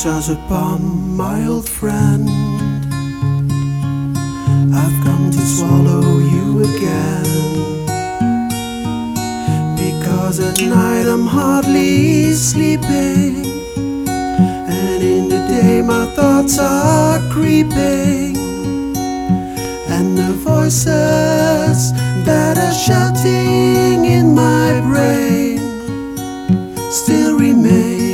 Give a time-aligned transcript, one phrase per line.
[0.00, 2.28] Precious upon my old friend.
[4.72, 7.26] I've come to swallow you again.
[9.74, 13.44] Because at night I'm hardly sleeping.
[13.76, 18.36] And in the day my thoughts are creeping.
[19.88, 21.92] And the voices
[22.24, 25.58] that are shouting in my brain
[26.88, 28.07] still remain.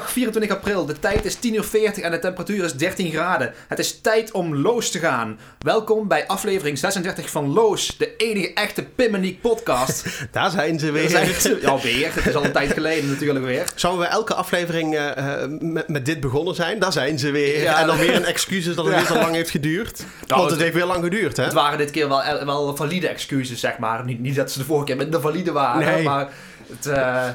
[0.00, 2.72] Het is zondag 24 april, de tijd is 10 uur 40 en de temperatuur is
[2.74, 3.52] 13 graden.
[3.68, 5.38] Het is tijd om Loos te gaan.
[5.58, 10.04] Welkom bij aflevering 36 van Loos, de enige echte Pimmeniek podcast.
[10.32, 11.08] Daar zijn ze We weer.
[11.08, 11.28] zijn
[11.60, 12.14] ja, weer.
[12.14, 13.64] Het is al een tijd geleden natuurlijk weer.
[13.74, 16.78] Zouden we elke aflevering eh, eh, met, met dit begonnen zijn?
[16.78, 17.62] Daar zijn ze weer.
[17.62, 17.80] Ja.
[17.80, 18.92] en dan weer een excuus dat het Ja.
[18.96, 20.04] weer zo lang heeft geduurd.
[20.26, 21.44] Nou, Want het heeft weer lang geduurd, hè?
[21.44, 24.04] Het waren dit keer wel, wel valide excuses, zeg maar.
[24.04, 26.02] Niet, niet dat ze de vorige keer minder valide waren, Nee.
[26.04, 26.28] maar
[26.76, 27.28] het, eh,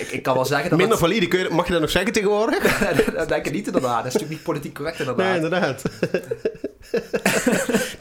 [0.00, 1.90] ik, ik kan wel zeggen dat Minder het- valide, kun je, mag je dat nog
[1.90, 2.78] zeggen tegenwoordig?
[3.16, 3.96] dat denk ik niet inderdaad.
[3.96, 5.26] Dat is natuurlijk niet politiek correct inderdaad.
[5.26, 5.82] Nee, inderdaad.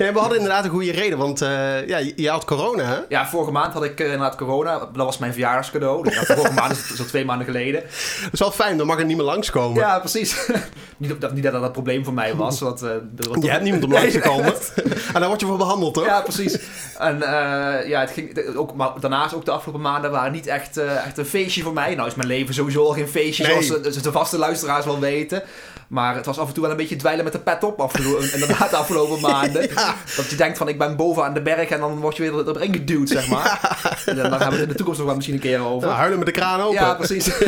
[0.01, 2.97] nee, we hadden inderdaad een goede reden, want eh, ja, je, je had corona, hè?
[3.09, 4.79] Ja, vorige maand had ik eh, inderdaad corona.
[4.79, 6.03] Dat was mijn verjaardagscadeau.
[6.03, 7.81] Dus ja, vorige maand is het zo twee maanden geleden.
[8.23, 9.79] Dat is wel fijn, dan mag er niet meer langskomen.
[9.81, 10.35] Ja, precies.
[10.97, 12.59] niet, dat, niet dat dat een probleem voor mij was.
[12.59, 12.89] Want, eh,
[13.27, 14.53] wordt- Je hebt niemand om langs te komen.
[15.13, 16.05] en daar word je voor behandeld, toch?
[16.05, 16.59] Ja, precies.
[16.99, 17.17] En
[17.87, 21.25] ja, het ging, ook, maar daarnaast ook de afgelopen maanden waren niet echt, echt een
[21.25, 21.95] feestje voor mij.
[21.95, 23.61] Nou is mijn leven sowieso al geen feestje, Nee.
[23.63, 25.43] zoals de, de vaste luisteraars wel weten.
[25.91, 28.33] Maar het was af en toe wel een beetje dweilen met de pet op, afgelopen,
[28.33, 29.69] inderdaad, de afgelopen maanden.
[30.15, 32.47] Dat je denkt van, ik ben boven aan de berg en dan word je weer
[32.55, 33.79] erin geduwd, zeg maar.
[34.05, 35.87] En dan hebben we het in de toekomst nog wel misschien een keer over.
[35.87, 36.73] Nou, huilen met de kraan open.
[36.81, 37.31] Ja, precies.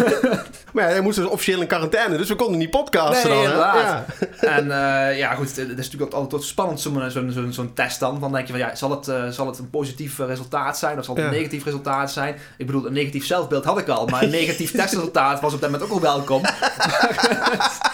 [0.73, 3.43] Maar ja, hij moest dus officieel in quarantaine, dus we konden niet podcasten Nee, dan,
[3.51, 4.05] inderdaad.
[4.41, 4.47] Ja.
[4.47, 7.99] En eh, ja, goed, het is natuurlijk altijd wat spannend zo'n zo'n zo'n zo'n test
[7.99, 8.19] dan.
[8.19, 10.97] Dan denk je van, ja, zal het, eh, zal het een positief eh, resultaat zijn
[10.99, 11.29] of zal het Ja.
[11.29, 12.35] een negatief resultaat zijn?
[12.57, 15.71] Ik bedoel, een negatief zelfbeeld had ik al, maar een negatief testresultaat was op dat
[15.71, 16.41] moment ook wel welkom.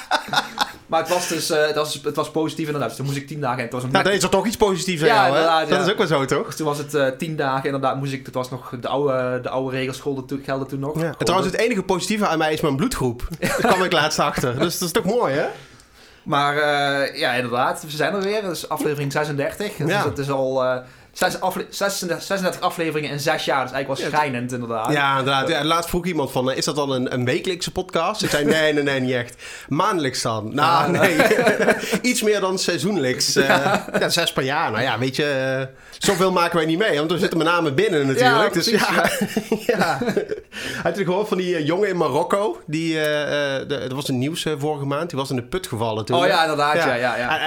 [0.89, 3.27] maar het was dus, eh, het, was, het was positief inderdaad, dus toen moest ik
[3.27, 5.29] tien dagen en het was een Nou, dan is er toch iets positiefs aan Ja,
[5.29, 6.45] jou, Dat is ook wel zo, toch?
[6.45, 9.39] Dus toen was het eh, tien dagen inderdaad, moest ik, het was nog de oude,
[9.41, 11.01] de oude regels golden toen, gelden toen nog.
[11.01, 11.13] Ja.
[11.17, 13.27] En trouwens, het enige positieve aan mij is mijn bloedgroep.
[13.39, 14.59] Daar kwam ik laatst achter.
[14.59, 15.45] Dus dat is toch mooi, hè?
[16.23, 18.41] Maar eh, ja, inderdaad, we zijn er weer.
[18.41, 19.75] Dat is aflevering 36.
[19.75, 20.03] Dus Ja.
[20.05, 20.63] het is al
[21.19, 23.65] zes afle 36, 36 afleveringen in zes jaar.
[23.65, 24.91] Is eigenlijk wel schrijnend, inderdaad.
[24.91, 25.47] Ja, inderdaad.
[25.47, 28.23] Ja, laatst vroeg iemand van, eh, is dat dan een, een wekelijkse podcast?
[28.23, 29.35] Ik zei, nee, nee, nee, niet echt.
[29.67, 30.55] Maandelijks dan?
[30.55, 30.99] Nou, Ja.
[31.01, 31.17] nee.
[32.11, 33.35] Iets meer dan seizoenlijks.
[33.35, 33.47] Eh,
[33.99, 34.09] ja.
[34.09, 34.71] zes per jaar.
[34.71, 35.65] Nou ja, weet je, eh,
[35.97, 36.97] zoveel maken wij niet mee.
[36.97, 38.53] Want we zitten met name binnen natuurlijk.
[38.53, 39.09] dus ja.
[39.77, 39.99] ja.
[40.83, 42.61] Had je gehoord van die jongen in Marokko?
[42.65, 45.09] Die, eh, de, er was een nieuws vorige maand.
[45.09, 46.17] Die was in de put gevallen toen.
[46.17, 47.39] Oh ja, inderdaad, ja, ja, ja.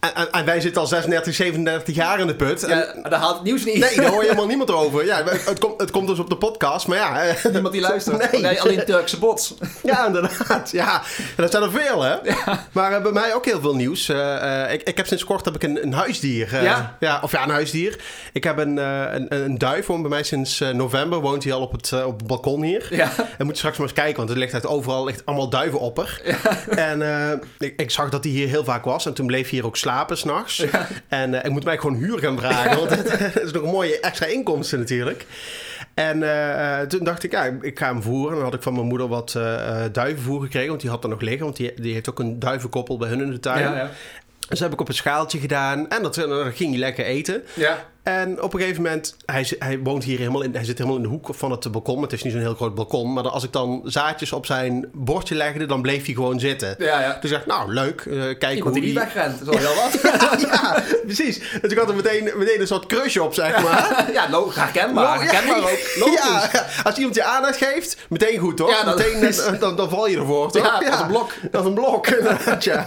[0.00, 2.62] En, en- wij zitten al 36, 37 jaar in de put.
[2.62, 3.78] En- Ja, daar haalt het nieuws niet.
[3.78, 5.04] Nee, daar hoor je helemaal niemand over.
[5.04, 7.22] Ja, het, komt, het komt dus op de podcast, maar ja.
[7.22, 8.32] eh, Niemand die luistert.
[8.32, 8.42] Nee.
[8.42, 9.54] Nee, alleen Turkse bots.
[9.82, 10.70] Ja, inderdaad.
[10.70, 12.16] Ja, en dat zijn er veel, hè?
[12.72, 14.08] Maar eh, bij mij ook heel veel nieuws.
[14.08, 16.54] Eh, ik, ik heb sinds kort heb ik een, een huisdier.
[16.54, 16.62] eh,
[17.00, 17.20] Ja?
[17.22, 18.00] Of ja, een huisdier.
[18.32, 19.86] Ik heb een, een, een duif.
[19.86, 21.20] woont bij mij sinds november.
[21.20, 22.86] Woont hij al op het, op het balkon hier.
[22.90, 23.10] Ja.
[23.38, 26.20] En moet je straks maar eens kijken, want er ligt uit overal ligt allemaal duivenopper.
[26.68, 29.06] En eh, ik, ik zag dat hij hier heel vaak was.
[29.06, 30.64] En toen bleef hij hier ook slapen s'nachts.
[31.08, 32.76] En eh, ik moet mij gewoon huur gaan vragen.
[32.86, 32.90] want
[33.32, 35.26] het is nog een mooie extra inkomsten natuurlijk.
[35.94, 38.28] En eh, eh, toen dacht ik, ja, ik ga hem voeren.
[38.28, 40.68] En dan had ik van mijn moeder wat eh, duivenvoer gekregen.
[40.68, 41.44] Want die had er nog liggen.
[41.44, 43.62] Want die, die heeft ook een duivenkoppel bij hun in de tuin.
[43.62, 43.90] Ja, ja.
[44.38, 45.88] Dus dat heb ik op een schaaltje gedaan.
[45.88, 46.18] En dat,
[46.54, 47.42] ging hij lekker eten.
[47.54, 47.92] Ja.
[48.04, 51.02] En op een gegeven moment, hij, hij woont hier helemaal in, hij zit helemaal in
[51.04, 52.02] de hoek van het balkon.
[52.02, 55.34] Het is niet zo'n heel groot balkon, maar als ik dan zaadjes op zijn bordje
[55.34, 56.74] legde, dan bleef hij gewoon zitten.
[56.78, 57.18] Ja, ja.
[57.20, 59.82] Dus ik dacht, nou leuk, eh kijk Iemand hoe die wegrent, dat is al heel
[59.82, 60.40] wat.
[60.50, 61.40] ja, precies.
[61.62, 64.04] Dus ik had er meteen, meteen een soort crush op, zeg maar.
[64.12, 65.20] ja, lo- herkenbaar.
[65.22, 65.94] Herkenbaar ook.
[65.98, 66.48] Logisch.
[66.52, 68.70] Ja, als iemand je aandacht geeft, meteen goed, toch?
[68.70, 70.80] Ja, dat meteen, is- eh, dan, dan val je ervoor, toch?
[70.82, 71.32] Ja, als een blok.
[71.52, 72.82] Als een blok, inderdaad, ja.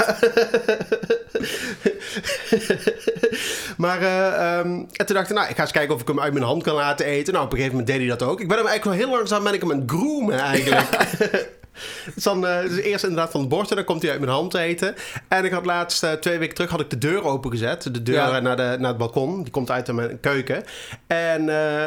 [3.77, 6.33] maar eh, ehm, toen dacht ik, nou, ik ga eens kijken of ik hem uit
[6.33, 7.33] mijn hand kan laten eten.
[7.33, 8.41] Nou, op een gegeven moment deed hij dat ook.
[8.41, 10.87] Ik ben hem eigenlijk wel heel langzaam ben ik hem aan het groomen, eigenlijk.
[12.13, 14.53] Dus dan dus eerst inderdaad van het bord en dan komt hij uit mijn hand
[14.53, 14.95] eten.
[15.27, 17.93] En ik had laatst, eh, twee weken terug, had ik de deur opengezet.
[17.93, 18.39] De deur Ja.
[18.39, 19.43] naar, de, naar het balkon.
[19.43, 20.63] Die komt uit mijn keuken.
[21.07, 21.49] En...
[21.49, 21.83] eh,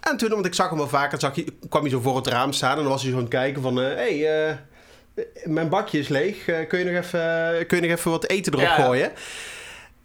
[0.00, 2.26] en toen, want ik zag hem wel vaker, zag hij, kwam hij zo voor het
[2.26, 2.76] raam staan.
[2.76, 3.76] En dan was hij zo aan het kijken van...
[3.76, 4.58] Hé, hey,
[5.44, 6.44] mijn bakje is leeg.
[6.68, 8.74] Kun, je nog even, kun je nog even wat eten erop ja.
[8.74, 9.10] gooien?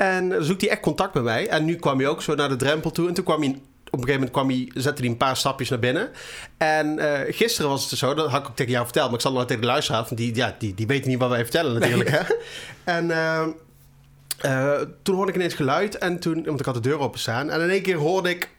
[0.01, 1.48] En zoekt hij echt contact met mij.
[1.48, 3.07] En nu kwam hij ook zo naar de drempel toe.
[3.07, 3.62] En toen kwam hij
[3.92, 6.09] een gegeven moment kwam hij, zette hij een paar stapjes naar binnen.
[6.57, 9.15] En eh, gisteren was het dus zo, dat had ik ook tegen jou verteld, maar
[9.15, 11.30] ik zal het nog tegen de luisteraar, want die, ja, die, die weten niet wat
[11.30, 12.09] wij vertellen natuurlijk.
[12.09, 12.19] Hè?
[12.83, 13.48] En eh,
[14.38, 17.62] eh, toen hoorde ik ineens geluid, en toen, want ik had de deur openstaan, en
[17.62, 18.50] in één keer hoorde ik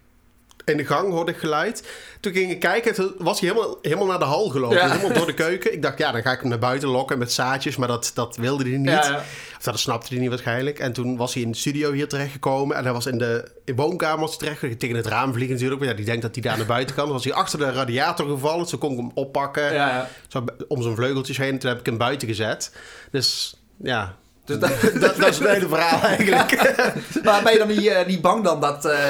[0.64, 1.88] in de gang hoorde ik geluid.
[2.20, 4.76] Toen ging ik kijken, toen was hij helemaal, helemaal naar de hal gelopen.
[4.76, 4.90] Ja.
[4.90, 5.72] Helemaal door de keuken.
[5.72, 7.76] Ik dacht, ja, dan ga ik hem naar buiten lokken met zaadjes.
[7.76, 8.88] Maar dat, dat wilde hij niet.
[8.88, 9.24] Ja, ja.
[9.56, 10.78] Of dat snapte hij niet waarschijnlijk.
[10.78, 12.76] En toen was hij in de studio hier terechtgekomen.
[12.76, 14.78] En hij was in de in woonkamer terecht.
[14.78, 15.80] Tegen het raam vliegen natuurlijk.
[15.80, 17.04] Maar ja, die denkt dat hij daar naar buiten kan.
[17.04, 18.66] Toen was hij achter de radiator gevallen.
[18.66, 20.06] Zo kon ik hem oppakken.
[20.28, 21.58] Zo om zijn vleugeltjes heen.
[21.58, 22.72] Toen heb ik hem buiten gezet.
[23.10, 24.16] Dus ja...
[24.44, 24.70] Dus dat,
[25.00, 26.74] Dat, dat is het hele verhaal eigenlijk.
[27.24, 29.08] maar ben je dan niet, eh, niet bang dan dat, eh,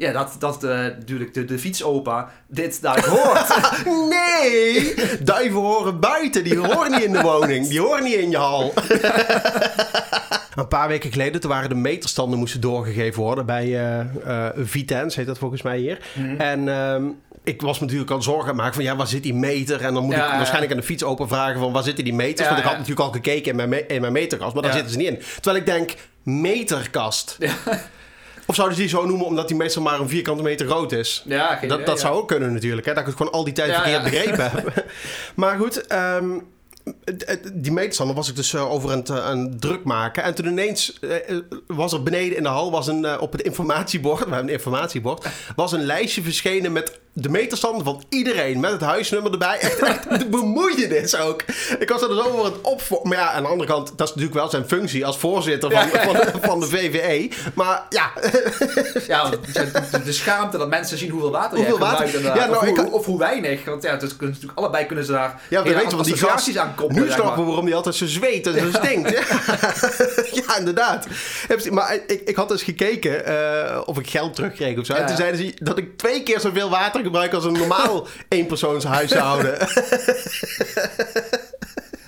[0.00, 3.48] ja, dat, dat eh, natuurlijk de, de fietsopa dit daar hoort?
[4.10, 4.94] Nee!
[5.22, 6.44] Duiven horen buiten.
[6.44, 7.68] Die horen niet in de woning.
[7.68, 8.72] Die horen niet in je hal.
[10.56, 14.00] Een paar weken geleden, toen waren de meterstanden moesten doorgegeven worden bij eh
[14.46, 15.98] eh, Vitens, heet dat volgens mij hier.
[16.38, 17.04] En ehm,
[17.44, 19.80] ik was me natuurlijk al zorgen aan het maken van ja, waar zit die meter?
[19.84, 20.36] En dan moet Ja, ik ja.
[20.36, 22.40] waarschijnlijk aan de fiets open vragen van waar zitten die meters?
[22.48, 24.72] Ja, Want ik had natuurlijk al gekeken in mijn, me- in mijn meterkast, maar daar
[24.72, 25.18] zitten ze niet in.
[25.34, 27.38] Terwijl ik denk, meterkast.
[28.50, 31.22] Of zouden ze die zo noemen omdat die meestal maar een vierkante meter groot is?
[31.26, 31.96] Ja, Dat, idee, dat ja.
[31.96, 32.86] zou ook kunnen natuurlijk.
[32.86, 32.92] Hè?
[32.92, 34.84] Dat ik het gewoon al die tijd verkeerd begrepen heb.
[35.34, 35.84] maar goed,
[37.04, 40.22] het- die meterstander was ik dus eh, over aan het, eh, aan het druk maken.
[40.22, 44.18] En toen ineens eh, was er beneden in de hal was een, op het informatiebord,
[44.24, 45.26] we hebben een informatiebord,
[45.56, 48.60] was een lijstje verschenen met de meterstanden van iedereen.
[48.60, 49.58] Met het huisnummer erbij.
[49.58, 51.42] Echt, echt bemoeienis ook.
[51.78, 53.00] Ik was er dus over het opvo...
[53.02, 55.88] Maar ja, aan de andere kant, dat is natuurlijk wel zijn functie als voorzitter van,
[55.92, 57.30] Ja, van, van de VVE.
[57.54, 58.10] Maar ja,
[59.06, 59.30] Ja,
[60.04, 62.06] de, schaamte dat mensen zien hoeveel water Hoeveel jij water?
[62.06, 62.36] inderdaad.
[62.36, 63.64] Ja, nou, of, hoe, ik- of hoe weinig.
[63.64, 66.56] Want ja, dus kunnen natuurlijk, allebei kunnen ze daar Ja, we weten want die gast...
[66.56, 67.04] aan koppelen.
[67.04, 69.10] Nu snappen we waarom die altijd zo zweet en zo stinkt.
[69.10, 69.22] ja.
[70.46, 71.06] ja, inderdaad.
[71.48, 74.92] Heb je- Maar ik, ik had dus gekeken eh, of ik geld terugkreeg of zo.
[74.92, 79.58] En toen zeiden ze dat ik twee keer zoveel water gebruik als een normaal eenpersoonshuishouden.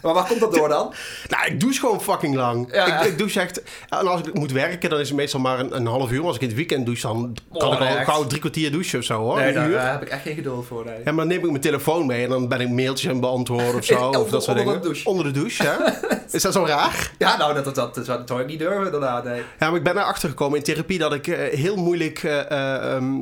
[0.03, 0.95] Maar waar komt dat door dan?
[1.29, 2.69] nou, ik douche gewoon fucking lang.
[2.73, 3.01] Ja, ja.
[3.01, 3.63] Ik, ik douche echt...
[3.89, 6.19] En als ik moet werken, dan is het meestal maar een, een half uur.
[6.19, 8.09] Maar als ik in het weekend douche, dan kan Oh, ik al echt.
[8.11, 9.37] gauw drie kwartier douchen of zo hoor.
[9.39, 10.85] Nee, daar heb ik echt geen geduld voor.
[10.85, 10.95] Nee.
[10.95, 13.75] Ja, maar dan neem ik mijn telefoon mee en dan ben ik mailtjes aan beantwoorden
[13.75, 14.09] of zo.
[14.09, 14.83] Of dat soort onder de dingen.
[14.83, 15.09] douche.
[15.09, 15.95] Onder de douche, ja.
[16.31, 17.11] Is dat zo raar?
[17.19, 19.25] Ja, nou, dat, dat, dat, dat, zou ik niet durven inderdaad.
[19.25, 19.43] Nee.
[19.59, 22.95] Ja, maar ik ben erachter gekomen in therapie dat ik eh, heel moeilijk eh, eh,
[22.95, 23.15] ehm,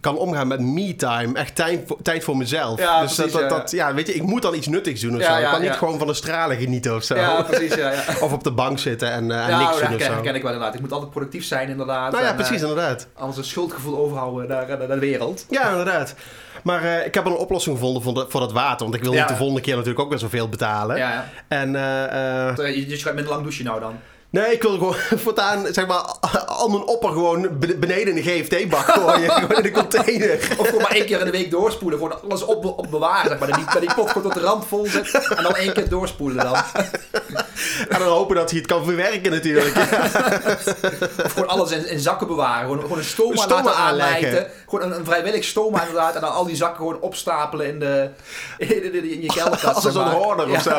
[0.00, 1.38] kan omgaan met me-time.
[1.38, 2.78] Echt tijd voor, tijd voor mezelf.
[2.78, 3.48] Ja, dus precies, dat, ja.
[3.48, 5.38] dat, dat- ja, weet je, ik moet dan iets nuttigs doen of Ja, zo.
[5.40, 7.16] ja, ik kan niet gewoon van de stralen genieten of zo.
[7.16, 7.74] Ja, precies.
[7.74, 8.02] Ja, ja.
[8.20, 10.12] Of op de bank zitten en, eh, en Ja, niks dat doen of herken, zo.
[10.12, 10.74] herken ik wel inderdaad.
[10.74, 12.12] Ik moet altijd productief zijn inderdaad.
[12.12, 13.06] Nou ja, En, precies, eh, inderdaad.
[13.14, 15.46] anders een schuldgevoel overhouden naar, naar de wereld.
[15.50, 16.14] Ja, inderdaad.
[16.62, 18.82] Maar eh, ik heb al een oplossing gevonden voor, de- voor dat water.
[18.86, 19.18] Want ik wil Ja.
[19.18, 20.96] niet de volgende keer natuurlijk ook weer zoveel betalen.
[20.96, 21.28] Ja, ja.
[21.48, 23.94] En eh, eh, Eh, Je, je gaat minder lang douchen nou dan.
[24.30, 24.94] Nee, ik wil gewoon
[25.24, 26.00] voortaan, zeg maar,
[26.46, 29.30] al mijn opper gewoon be- beneden in de GFT-bak gooien.
[29.30, 30.34] gewoon in de container.
[30.56, 31.98] Of gewoon maar één keer in de week doorspoelen.
[31.98, 33.28] Gewoon alles op, op bewaren.
[33.30, 33.48] Zeg maar.
[33.48, 35.10] Dat die, dat die pot gewoon tot de rand vol zit.
[35.36, 36.56] En dan één keer doorspoelen dan.
[37.88, 39.76] En dan hopen dat hij het kan verwerken natuurlijk.
[41.24, 42.60] Of gewoon alles in, in zakken bewaren.
[42.62, 44.50] Gewoon, gewoon een stoma, Een stoma laten aanmijten.
[44.68, 46.14] Gewoon een, een vrijwillig stoma inderdaad.
[46.14, 48.08] En dan al die zakken gewoon opstapelen in, de,
[48.58, 49.84] in, in, in je kelderkast.
[49.84, 50.70] Als een hoorder of zo.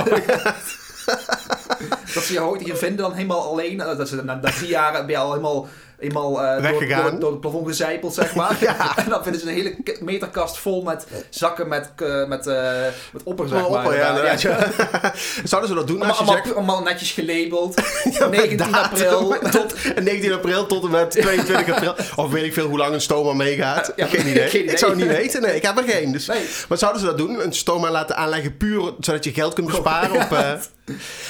[2.14, 3.78] Dat ze je ooit hier vinden dan helemaal alleen.
[3.78, 5.68] Dat ze, na, na drie jaar ben je al helemaal,
[6.00, 8.58] helemaal eh, door, door, door het plafond gezijpeld, zeg maar.
[8.96, 11.92] En dan vinden ze een hele meterkast vol met zakken met,
[12.28, 12.72] met, eh
[13.12, 13.86] met opper, zeg Zo'n maar.
[13.86, 14.38] opper, ja, ja.
[15.44, 16.56] Zouden ze dat doen als Allemaal, je allemaal, zegt...
[16.56, 17.82] allemaal netjes gelabeld.
[18.30, 19.36] 19 datum, april.
[19.52, 21.96] Tot, en 19 april tot en met 22 april.
[22.16, 23.94] Of weet ik veel hoe lang een stoma meegaat.
[23.96, 24.50] Ja, geen, idee.
[24.50, 24.72] geen idee.
[24.74, 25.42] Ik zou het niet weten.
[25.42, 26.12] Nee, ik heb er geen.
[26.12, 26.28] Dus.
[26.28, 26.46] Nee.
[26.70, 27.44] Maar zouden ze dat doen?
[27.44, 30.12] Een stoma laten aanleggen puur zodat je geld kunt besparen?
[30.12, 30.52] op, eh,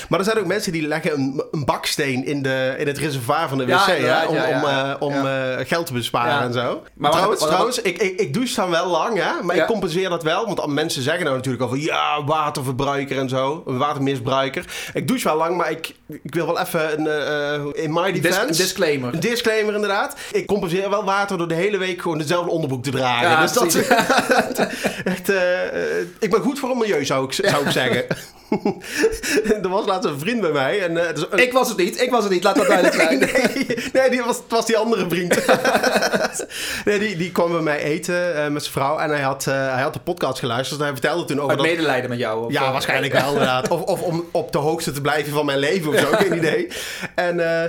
[0.10, 3.50] Maar er zijn ook mensen die leggen een, een baksteen in, de, in het reservoir
[3.50, 3.98] van de wc.
[4.00, 6.84] Ja, om ja, om, eh, om eh, geld te besparen en zo.
[6.94, 9.66] Maar trouwens, wat- wat- trouwens ik, ik, ik douche dan wel lang, hè, maar ik
[9.66, 10.46] compenseer dat wel.
[10.46, 13.64] Want mensen zeggen nou natuurlijk al van ja, waterverbruiker en zo.
[13.66, 14.66] Watermisbruiker.
[14.94, 18.62] Ik douche wel lang, maar ik, ik wil wel even een, eh, in my defense...
[18.62, 19.14] disclaimer.
[19.14, 20.16] Een disclaimer inderdaad.
[20.32, 23.42] Ik compenseer wel water door de hele week gewoon dezelfde onderbroek te dragen.
[23.42, 23.76] Dus dat
[25.04, 25.30] echt,
[26.26, 28.06] ik ben goed voor het milieu, zou ik, zou ik zeggen.
[29.64, 30.82] er was laatst een vriend bij mij.
[30.82, 32.96] En, eh, dus een- Ik was het niet, ik was het niet, laat dat duidelijk
[33.02, 33.20] zijn.
[33.20, 35.38] nee, nee die was, het was die andere vriend.
[36.86, 38.98] nee, die, die kwam bij mij eten eh, met zijn vrouw.
[38.98, 40.80] En hij had, eh, hij had de podcast geluisterd.
[40.80, 41.68] En hij vertelde toen over Uit dat...
[41.68, 42.46] medelijden met jou.
[42.46, 43.68] Of, Ja, waarschijnlijk wel inderdaad.
[43.70, 46.68] Of, of om op de hoogste te blijven van mijn leven of zo, geen idee.
[47.16, 47.64] En eh,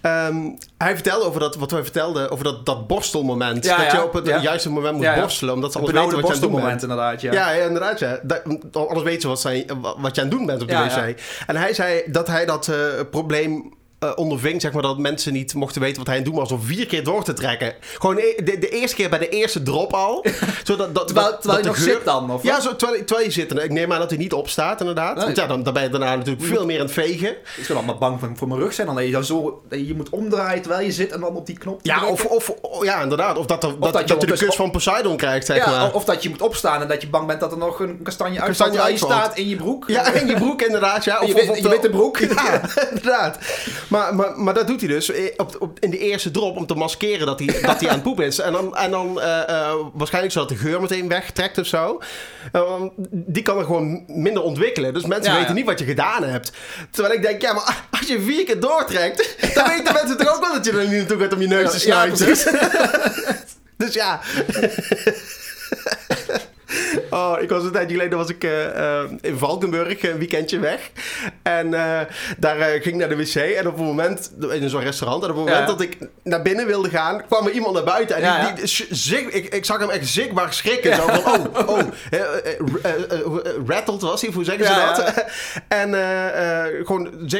[0.00, 0.36] ehm,
[0.78, 3.64] hij vertelde over dat, wat wij vertelden, over dat, dat borstelmoment.
[3.64, 4.40] Ja, dat je op het ja.
[4.40, 6.60] juiste moment moet borstelen, omdat ze alles weten wat je aan het doen bent.
[6.70, 7.32] borstelmoment inderdaad, ja.
[7.32, 7.98] Ja, inderdaad.
[7.98, 8.18] Ja.
[8.22, 9.66] Dat, anders weten wat, zij,
[9.98, 11.20] wat aan het doen bent op de Ja, wc.
[11.46, 12.76] En hij zei dat hij dat eh,
[13.10, 16.40] probleem eh, onderving, zeg maar, dat mensen niet mochten weten wat hij aan het doen
[16.40, 17.74] was om vier keer door te trekken.
[17.80, 20.24] Gewoon e- de, de eerste keer bij de eerste drop al.
[20.64, 22.30] zodat, dat, Terwijl, dat, terwijl je nog geur- zit dan?
[22.30, 23.50] Of Ja, zo, terwijl, terwijl je zit.
[23.50, 25.16] En ik neem aan dat hij niet opstaat, inderdaad.
[25.16, 25.24] Nee.
[25.24, 27.28] Want ja, dan, dan ben je daarna natuurlijk veel meer aan het vegen.
[27.56, 28.86] Ik zou allemaal bang voor, voor mijn rug zijn.
[28.86, 29.62] Dan dat je dan zo...
[29.68, 32.52] Dat je moet omdraaien terwijl je zit en dan op die knop Ja, of, of,
[32.82, 33.38] ja, inderdaad.
[33.38, 35.92] Of dat, er, dat, dat je de ondertussen kus van Poseidon krijgt, zeg ja, maar.
[35.94, 38.40] of dat je moet opstaan en dat je bang bent dat er nog een kastanje
[38.40, 38.96] uitvalt.
[38.96, 39.84] staat in je broek.
[39.86, 41.04] Ja, in je broek inderdaad.
[41.04, 41.20] Ja.
[41.20, 42.18] In je in je witte broek.
[42.36, 42.60] Ja,
[42.90, 43.38] inderdaad.
[43.96, 46.74] Maar, maar, maar dat doet hij dus op, op, in de eerste drop om te
[46.74, 48.38] maskeren dat hij, dat hij aan het poepen is.
[48.38, 52.00] En dan, en dan eh, waarschijnlijk zodat de geur meteen wegtrekt of zo.
[52.52, 54.94] Eh, die kan er gewoon minder ontwikkelen.
[54.94, 55.58] Dus mensen Ja, weten ja.
[55.58, 56.52] niet wat je gedaan hebt.
[56.90, 60.40] Terwijl ik denk, ja, maar als je vier keer doortrekt, dan weten mensen toch ook
[60.40, 62.26] wel dat je er niet naartoe gaat om je neus te Ja, snuiten.
[63.76, 64.20] Dus ja.
[67.10, 70.90] Oh, ik was een tijdje geleden was ik eh, eh, in Valkenburg een weekendje weg.
[71.42, 72.00] En eh,
[72.38, 73.34] daar ging ik naar de wc.
[73.34, 75.72] En op het moment, in zo'n restaurant, en op het moment Ja.
[75.72, 78.16] dat ik naar binnen wilde gaan, kwam er iemand naar buiten.
[78.16, 80.94] En Ja, die, ik, ik zag hem echt zichtbaar schrikken.
[80.96, 83.38] Zo van, oh, oh.
[83.66, 85.24] rattled was hij, hoe zeggen ze dat?
[85.82, 85.94] en
[86.84, 87.30] gewoon,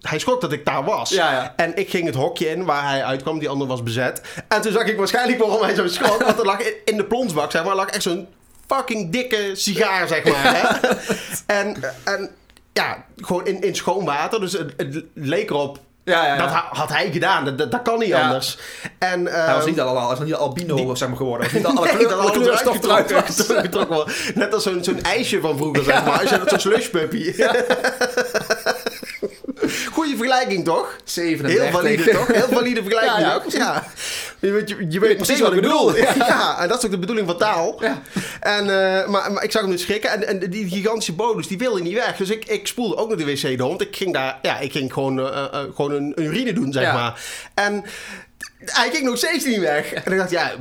[0.00, 1.18] hij schrok dat ik daar was.
[1.56, 4.20] En ik ging het hokje in waar hij uitkwam, die ander was bezet.
[4.48, 6.22] En toen zag ik waarschijnlijk waarom hij zo schrok.
[6.22, 8.26] Want er lag in- in de plonsbak, zeg maar, lag echt zo'n
[8.66, 10.54] fucking dikke sigaar, zeg maar.
[10.56, 10.88] Hè?
[11.60, 12.30] en, en
[12.72, 14.40] ja, gewoon in, in schoon water.
[14.40, 15.78] Dus het, het leek erop.
[16.04, 16.40] Ja, ja, ja.
[16.40, 17.44] Dat ha- had hij gedaan.
[17.56, 18.22] Dat, dat, kan niet Ja.
[18.22, 18.58] anders.
[18.98, 21.50] En, Hij was ehm, niet al, hij was niet al albino zeg maar, geworden.
[21.50, 24.12] Hij was niet al alle, Nee, alle eruit getrokken-.
[24.40, 26.20] Net als zo'n zo'n ijsje van vroeger, zeg maar.
[26.20, 27.32] Als je dat zo'n slushpuppy.
[29.92, 30.96] Goeie vergelijking, toch?
[31.04, 31.62] 37.
[31.62, 32.26] Heel valide, toch?
[32.26, 33.86] Heel valide vergelijking, Ja, ja.
[34.38, 35.96] Je weet, je, je weet precies wat ik bedoel.
[36.16, 36.60] Ja.
[36.60, 37.82] en dat is ook de bedoeling van taal.
[37.82, 38.02] Ja.
[38.40, 40.10] En, eh, maar, maar ik zag hem dus schrikken.
[40.10, 42.16] En, en die gigantische bodus, die wilde niet weg.
[42.16, 43.68] Dus ik, ik spoelde ook naar de wc door.
[43.68, 46.72] Want ik ging daar, ja, ik ging gewoon, eh, eh, gewoon een, een urine doen,
[46.72, 47.20] zeg maar.
[47.54, 47.84] En
[48.64, 49.92] hij ging nog steeds niet weg.
[49.92, 50.52] En ik dacht, ja,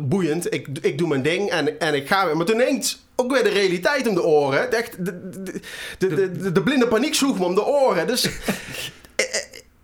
[0.00, 0.54] boeiend.
[0.54, 2.36] Ik, ik doe mijn ding en, en ik ga weer.
[2.36, 4.72] Maar toen ineens ook weer de realiteit om de oren.
[4.72, 5.60] Echt, de, de,
[5.98, 8.06] de, de, de, de blinde paniek sloeg me om de oren.
[8.06, 8.24] Dus...
[8.24, 8.30] eh,
[9.16, 9.24] eh,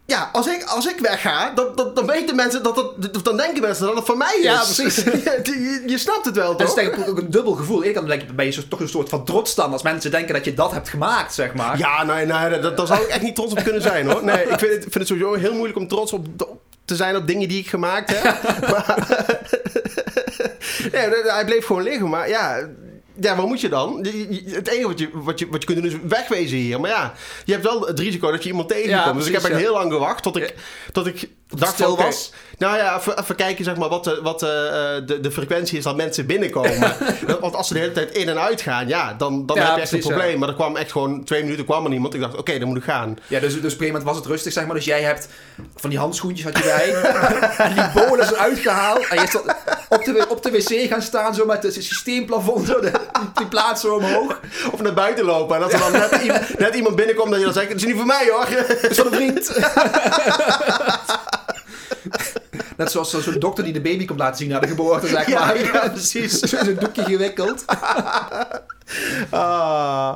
[0.06, 3.60] Ja, als ik, als ik wegga, dan, dan, dan weten mensen dat het, dan denken
[3.62, 4.42] mensen dat het van mij is.
[4.44, 4.96] Ja, precies.
[5.04, 6.74] je, je- snapt het wel, Het is toch?
[6.74, 7.76] denk ik ook een dubbel gevoel.
[7.76, 10.34] Aan de ene kant ben je toch een soort van trots dan als mensen denken
[10.34, 11.78] dat je dat hebt gemaakt, zeg maar.
[11.78, 14.24] Ja, nee, nee, dat, daar zou ik echt niet trots op kunnen zijn, hoor.
[14.24, 17.16] Nee, ik vind het, vind het sowieso heel moeilijk om trots op, op te zijn
[17.16, 18.22] op dingen die ik gemaakt heb.
[18.70, 19.06] maar,
[20.92, 22.68] nee, hij bleef gewoon liggen, maar ja...
[23.20, 24.06] Ja, wat moet je dan?
[24.46, 26.80] Het enige wat je, wat, je, wat je kunt doen is wegwezen hier.
[26.80, 29.04] Maar ja, je hebt wel het risico dat je iemand tegenkomt.
[29.04, 29.56] Ja, dus ik heb ja.
[29.56, 30.54] heel lang gewacht tot ik,
[30.92, 32.32] tot ik dacht stil was.
[32.58, 35.78] Nou ja, even, even kijken zeg maar, wat, de, wat de, eh, de, de frequentie
[35.78, 36.96] is dat mensen binnenkomen.
[37.40, 39.74] Want als ze de hele tijd in en uit gaan, ja, dan, dan Ja, heb
[39.74, 40.04] je echt een ja.
[40.04, 40.38] probleem.
[40.38, 42.14] Maar er kwam echt gewoon twee minuten kwam er niemand.
[42.14, 43.18] Ik dacht, oké, dan moet ik gaan.
[43.26, 44.74] Ja, dus, dus op een gegeven moment was het rustig, zeg maar.
[44.74, 45.28] Dus jij hebt
[45.76, 46.94] van die handschoentjes had je bij.
[47.66, 49.06] en die bolus eruit gehaald.
[49.06, 49.44] En je stond
[49.88, 52.92] op de, op de wc gaan staan, zo met het systeemplafond, zo de,
[53.34, 54.40] die plaats zo omhoog.
[54.72, 55.56] Of naar buiten lopen.
[55.56, 57.84] En als er dan net, iemand, net iemand binnenkomt, dat je dan zegt, het is
[57.84, 58.46] niet voor mij hoor.
[58.68, 59.52] Dat is van een vriend.
[62.76, 65.28] Net zoals zo- zo'n dokter die de baby komt laten zien naar de geboorte, zeg
[65.34, 65.58] maar.
[65.72, 66.38] ja, precies.
[66.64, 67.64] Zo'n doekje gewikkeld.
[69.30, 70.14] Ah.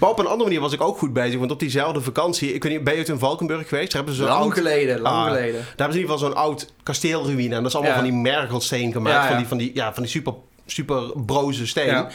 [0.00, 1.38] Maar op een andere manier was ik ook goed bezig.
[1.38, 3.86] Want op diezelfde vakantie, ik weet niet, ben je uit in Valkenburg geweest?
[3.92, 5.52] Daar hebben ze Lang oud- geleden, lang Ah, geleden.
[5.52, 7.54] Daar hebben ze in ieder geval zo'n oud kasteelruïne.
[7.54, 8.00] En dat is allemaal Ja.
[8.00, 9.26] van die mergelsteen gemaakt.
[9.28, 10.34] Van, die, van, die, ja, van die super,
[10.70, 11.86] super broze steen.
[11.86, 12.08] Ja.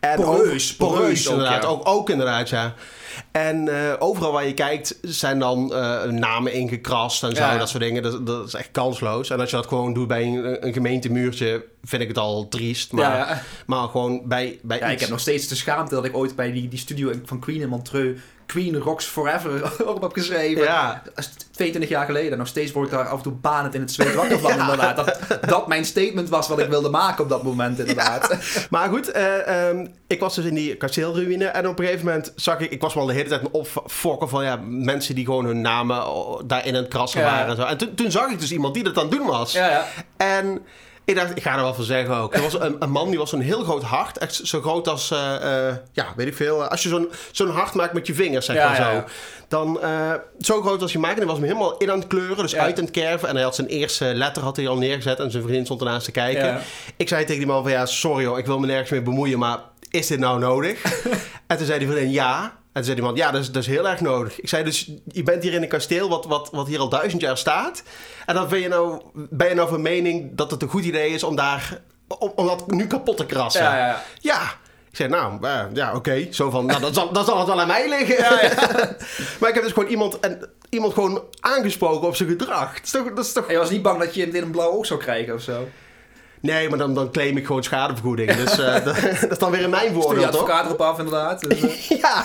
[0.00, 1.62] En Poreus, poreus ook, inderdaad.
[1.62, 1.68] ja.
[1.68, 2.74] Ook, ook inderdaad, ja.
[3.32, 7.68] En eh, overal waar je kijkt zijn dan eh, namen ingekrast en zo, Ja, dat
[7.68, 8.02] soort dingen.
[8.02, 9.30] Dat, dat is echt kansloos.
[9.30, 12.92] En als je dat gewoon doet bij een, een gemeentemuurtje, vind ik het al triest.
[12.92, 14.92] Maar, maar gewoon bij, bij iets...
[14.92, 17.60] ik heb nog steeds de schaamte dat ik ooit bij die, die studio van Queen
[17.60, 20.62] in Montreux Queen Rocks Forever op heb geschreven.
[20.62, 21.02] Ja.
[21.04, 22.38] Dat is 22 jaar geleden.
[22.38, 24.96] Nog steeds word ik daar af en toe banend in het zweet wakker van, inderdaad.
[24.96, 28.36] Dat, dat mijn statement was wat ik wilde maken op dat moment, inderdaad.
[28.70, 32.32] Maar goed, eh, ehm, ik was dus in die kasteelruïne en op een gegeven moment
[32.36, 35.44] zag ik, ik was me al de hele tijd opfokken van ja, mensen die gewoon
[35.44, 36.04] hun namen
[36.46, 37.26] daarin aan het krassen Ja.
[37.26, 37.62] waren en zo.
[37.62, 39.52] En toen, toen zag ik dus iemand die dat aan het doen was.
[39.52, 39.86] Ja, ja.
[40.16, 40.60] En
[41.04, 42.34] ik dacht, ik ga er wel van zeggen ook.
[42.34, 45.10] Er was een, een man die was een heel groot hart, echt zo groot als,
[45.10, 46.64] eh, eh, ja, weet ik veel.
[46.64, 48.90] Als je zo'n zo'n hart maakt met je vingers, zeg maar ja, zo.
[48.92, 49.04] ja.
[49.48, 51.12] Dan eh, zo groot als je maakt.
[51.12, 53.28] En hij was hem helemaal in aan het kleuren, dus uit aan het kerven.
[53.28, 56.04] En hij had zijn eerste letter had hij al neergezet en zijn vriendin stond ernaast
[56.04, 56.60] te kijken.
[56.96, 59.38] Ik zei tegen die man van ja, sorry hoor, ik wil me nergens mee bemoeien,
[59.38, 59.58] maar
[59.90, 60.82] is dit nou nodig?
[61.46, 62.58] en toen zei die vriendin ja.
[62.72, 64.40] En zei die man, ja, dat is, dat is heel erg nodig.
[64.40, 67.22] Ik zei dus, je bent hier in een kasteel wat, wat, wat hier al duizend
[67.22, 67.82] jaar staat.
[68.26, 71.10] En dan ben je nou, ben je nou van mening dat het een goed idee
[71.10, 71.80] is om daar,
[72.18, 73.62] om, om dat nu kapot te krassen.
[73.62, 74.02] Ja, ja, ja.
[74.20, 74.42] Ja,
[74.90, 76.26] Ik zei, nou, eh, ja, oké.
[76.30, 78.24] Zo van, nou, dan zal, zal het wel aan mij liggen.
[79.40, 82.74] maar ik heb dus gewoon iemand, en, iemand gewoon aangesproken op zijn gedrag.
[82.74, 83.12] Dat is toch...
[83.12, 83.46] Dat is toch...
[83.46, 85.68] En je was niet bang dat je meteen een blauw oog zou krijgen of zo?
[86.40, 88.32] Nee, maar dan, dan claim ik gewoon schadevergoeding.
[88.32, 90.32] Dus eh, dat, dat is dan weer in mijn Stuur je voordeel, toch?
[90.32, 91.40] advocaat erop af, inderdaad.
[91.40, 92.22] Dus, eh, Ja.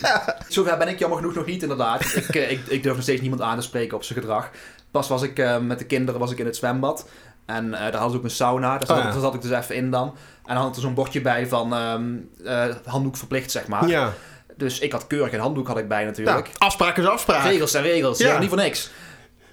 [0.00, 0.36] ja.
[0.48, 2.02] Zover ben ik jammer genoeg nog niet, inderdaad.
[2.16, 4.50] Ik, eh, ik, ik durf nog steeds niemand aan te spreken op zijn gedrag.
[4.90, 7.08] Pas was ik met de kinderen was ik in het zwembad.
[7.46, 8.78] En daar hadden ze ook een sauna.
[8.78, 9.10] Daar zat, Oh, ja.
[9.10, 10.14] daar zat ik dus even in dan.
[10.46, 12.04] En dan had er zo'n bordje bij van ehm,
[12.44, 13.88] eh, handdoek verplicht, zeg maar.
[13.88, 14.12] ja.
[14.56, 16.50] Dus ik had keurig een handdoek had ik bij Ja, natuurlijk.
[16.58, 17.44] afspraak is afspraak.
[17.44, 18.26] Regels zijn regels, Ja.
[18.32, 18.38] ja.
[18.38, 18.90] niet voor niks.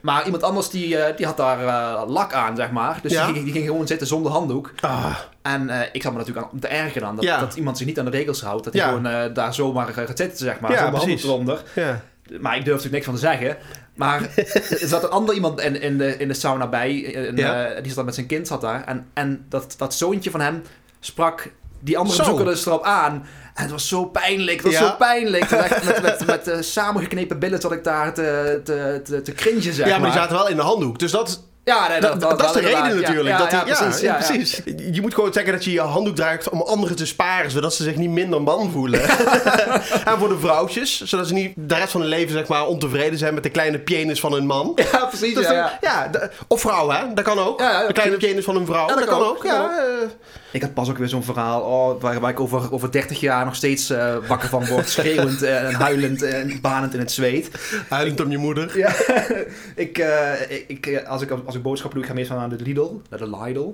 [0.05, 2.99] Maar iemand anders die, eh, die had daar eh, lak aan, zeg maar.
[3.01, 3.25] Dus Ja.
[3.25, 4.71] die, ging, die ging gewoon zitten zonder handdoek.
[4.81, 7.39] Ah, En eh, ik zat me natuurlijk aan te ergeren aan dat, Ja.
[7.39, 8.63] dat iemand zich niet aan de regels houdt.
[8.63, 10.71] Dat hij gewoon daar zomaar gaat zitten, zeg maar.
[10.71, 11.23] Ja, zonder precies.
[11.23, 11.63] handdoek eronder.
[11.73, 12.01] ja.
[12.41, 13.57] Maar ik durf natuurlijk niks van te zeggen.
[13.95, 14.21] Maar
[14.81, 16.91] er zat een ander iemand in, in, de, in de sauna bij.
[17.83, 18.83] Die zat met zijn kind zat daar.
[18.83, 20.61] En, en dat, dat zoontje van hem
[20.99, 21.51] sprak
[21.85, 23.13] die andere dus erop aan.
[23.53, 24.57] En het was zo pijnlijk.
[24.63, 24.87] Het was Ja.
[24.87, 25.49] zo pijnlijk.
[25.83, 29.75] Met met, met eh, samengeknepen billen zat ik daar te, te, te, te cringen, zeg
[29.75, 30.11] ja, maar maar.
[30.11, 30.99] die zaten wel in de handdoek.
[30.99, 33.27] Dus dat, Ja, nee, dat, dat, is de reden natuurlijk.
[33.27, 34.01] Ja, dat ja, die- precies.
[34.01, 34.25] Ja, ja.
[34.25, 34.61] precies.
[34.91, 37.83] Je moet gewoon zeggen dat je je handdoek draagt om anderen te sparen, zodat ze
[37.83, 39.01] zich niet minder man voelen.
[40.09, 43.17] en voor de vrouwtjes, zodat ze niet de rest van hun leven zeg maar, ontevreden
[43.19, 44.71] zijn met de kleine penis van hun man.
[44.91, 45.37] Ja, precies.
[45.37, 45.47] Is
[45.81, 47.13] ja, dan- of vrouw, hè?
[47.13, 47.57] Dat kan ook.
[47.57, 48.87] De kleine penis van een vrouw.
[48.87, 49.39] Dat, kan ook.
[49.39, 49.71] kan Ja.
[50.55, 53.45] Ik had pas ook weer zo'n verhaal oh, waar, waar ik over, over 30 jaar
[53.45, 54.89] nog steeds eh, wakker van word.
[54.95, 57.51] Schreeuwend en huilend en banend in het zweet.
[57.89, 58.77] Huilend om je moeder.
[58.77, 58.95] Ja,
[59.85, 63.01] ik, eh, ik, als, ik, als ik boodschappen doe, ik ga meestal naar de Lidl,
[63.09, 63.73] naar de Lidl.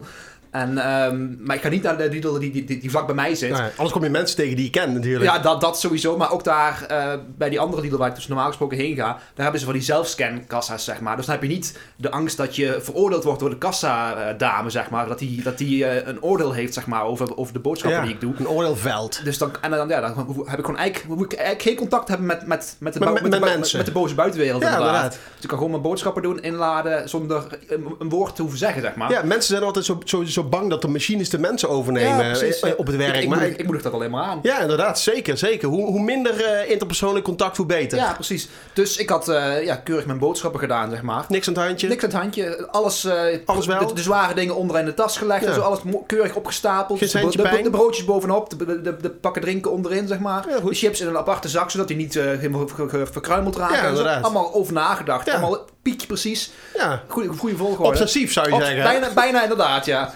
[0.52, 3.16] En, ehm, maar ik ga niet naar de Lidl die, die, die, die vlak bij
[3.16, 3.52] mij zit.
[3.52, 5.26] Anders kom je mensen tegen die je kent natuurlijk.
[5.26, 6.18] Ja, dat, dat sowieso.
[6.18, 9.04] Maar ook daar, eh, bij die andere Lidl waar ik dus normaal gesproken heen ga,
[9.06, 11.16] daar hebben ze van die zelfscan-kassa's, zeg maar.
[11.16, 14.90] Dus dan heb je niet de angst dat je veroordeeld wordt door de kassa-dame, zeg
[14.90, 15.08] maar.
[15.08, 18.06] Dat die, dat die eh, een oordeel heeft, zeg maar, over, over de boodschappen Ja,
[18.06, 18.34] die ik doe.
[18.38, 19.22] Een oordeelveld.
[19.24, 22.08] Dus dan, en dan, ja, dan heb ik gewoon eigenlijk, moet ik eigenlijk geen contact
[22.08, 23.78] hebben met, met, met, de, Met- de, mensen.
[23.78, 24.62] met de boze buitenwereld.
[24.62, 24.96] Ja, inderdaad.
[24.96, 25.20] inderdaad.
[25.34, 28.82] Dus ik kan gewoon mijn boodschappen doen, inladen, zonder een, een woord te hoeven zeggen,
[28.82, 29.12] zeg maar.
[29.12, 32.32] Ja, mensen zijn altijd zo, zo, zo bang dat de machines de mensen Ja, overnemen
[32.32, 32.60] precies.
[32.60, 33.16] eh, op het werk.
[33.16, 34.40] Ik, ik, maar moedig, ik moedig dat alleen maar aan.
[34.42, 35.68] Ja, inderdaad, zeker, zeker.
[35.68, 37.98] Hoe, hoe minder eh, interpersoonlijk contact, hoe beter.
[37.98, 38.50] Ja, precies.
[38.74, 41.26] Dus ik had eh, ja, keurig mijn boodschappen gedaan, zeg maar.
[41.28, 41.88] Niks aan het handje.
[41.88, 42.68] Niks aan het handje.
[42.72, 43.88] Alles, eh, Alles wel?
[43.88, 45.44] De, de zware dingen onderin de tas gelegd.
[45.46, 45.54] Ja.
[45.54, 47.00] Zo alles keurig opgestapeld.
[47.00, 48.50] Geen de, de, de, broodjes bovenop.
[48.50, 50.42] De, de, de, de pakken drinken onderin, zeg maar.
[50.42, 52.68] De chips in een aparte zak, zodat die niet eh, helemaal
[53.12, 54.24] verkruimeld raken.
[54.24, 55.30] Allemaal over nagedacht.
[55.30, 56.52] Allemaal piekje precies.
[56.76, 57.84] Ja, Goeie, goede volgorde.
[57.84, 58.84] obsessief zou je zeggen.
[58.84, 60.14] bijna, bijna inderdaad, ja.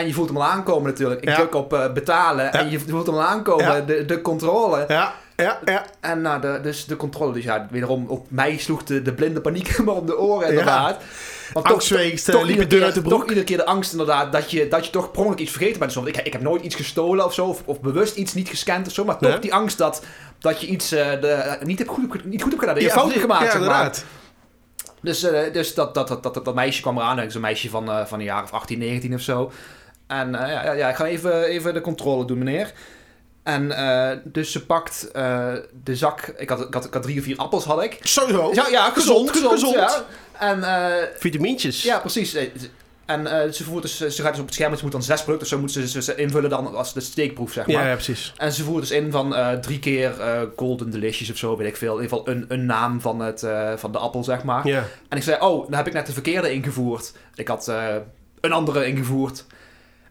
[0.00, 1.20] En je voelt hem al aankomen natuurlijk.
[1.20, 1.34] Ik Ja.
[1.34, 3.64] druk op eh, betalen en je voelt hem al aankomen.
[3.64, 3.80] Ja.
[3.80, 4.84] De, de controle.
[4.88, 5.84] Ja, ja, ja.
[6.00, 9.40] En nou, de, dus de controle, dus ja, wederom op mij sloeg de, de blinde
[9.40, 11.02] paniek me om de oren inderdaad.
[11.52, 13.12] Want Angstweegt, eh, toch, liep dun keer, uit de broek.
[13.18, 15.78] toch iedere keer de angst inderdaad dat je, dat je toch per ongeluk iets vergeten
[15.78, 15.96] bent.
[16.06, 18.92] Ik, ik heb nooit iets gestolen of zo, of, of bewust iets niet gescand of
[18.92, 19.38] zo, maar toch Nee.
[19.38, 20.02] die angst dat,
[20.38, 22.88] dat je iets eh, de, niet, hebt goed, hebt- niet goed hebt gedaan, dat je
[22.90, 23.68] Ja, fout hebt gemaakt, Ja, zeg maar.
[23.68, 24.04] inderdaad.
[25.02, 25.20] Dus,
[25.52, 27.18] dus dat, dat, dat, dat, dat meisje kwam eraan.
[27.18, 29.50] Een meisje van, eh, van een jaar of 18, 19 of zo.
[30.06, 32.72] En eh, ja, ja, ik ga even, even de controle doen, meneer.
[33.42, 35.52] En eh, dus ze pakt eh,
[35.84, 36.32] de zak.
[36.36, 37.98] Ik had, ik, had, ik had drie of vier appels, had ik.
[38.02, 38.50] Sowieso.
[38.54, 39.52] Ja, ja gezond, gezond.
[39.52, 39.74] gezond.
[39.74, 40.04] Ja.
[40.38, 40.64] En
[41.18, 41.82] Vitamintjes.
[41.82, 42.36] ja, precies.
[43.06, 45.48] En ze, voert dus, ze gaat dus op het scherm, ze moet dan zes producten,
[45.48, 47.76] zo moet ze, ze, ze invullen dan als de steekproef, zeg maar.
[47.76, 48.32] ja, ja, precies.
[48.36, 50.12] En ze voert dus in van drie keer
[50.56, 51.96] Golden Delicious of zo, weet ik veel.
[51.96, 54.66] In ieder geval een, een naam van, het, van de appel, zeg maar.
[54.66, 54.84] Ja.
[55.08, 57.12] En ik zei, oh, dan heb ik net de verkeerde ingevoerd.
[57.34, 57.72] Ik had
[58.40, 59.44] een andere ingevoerd.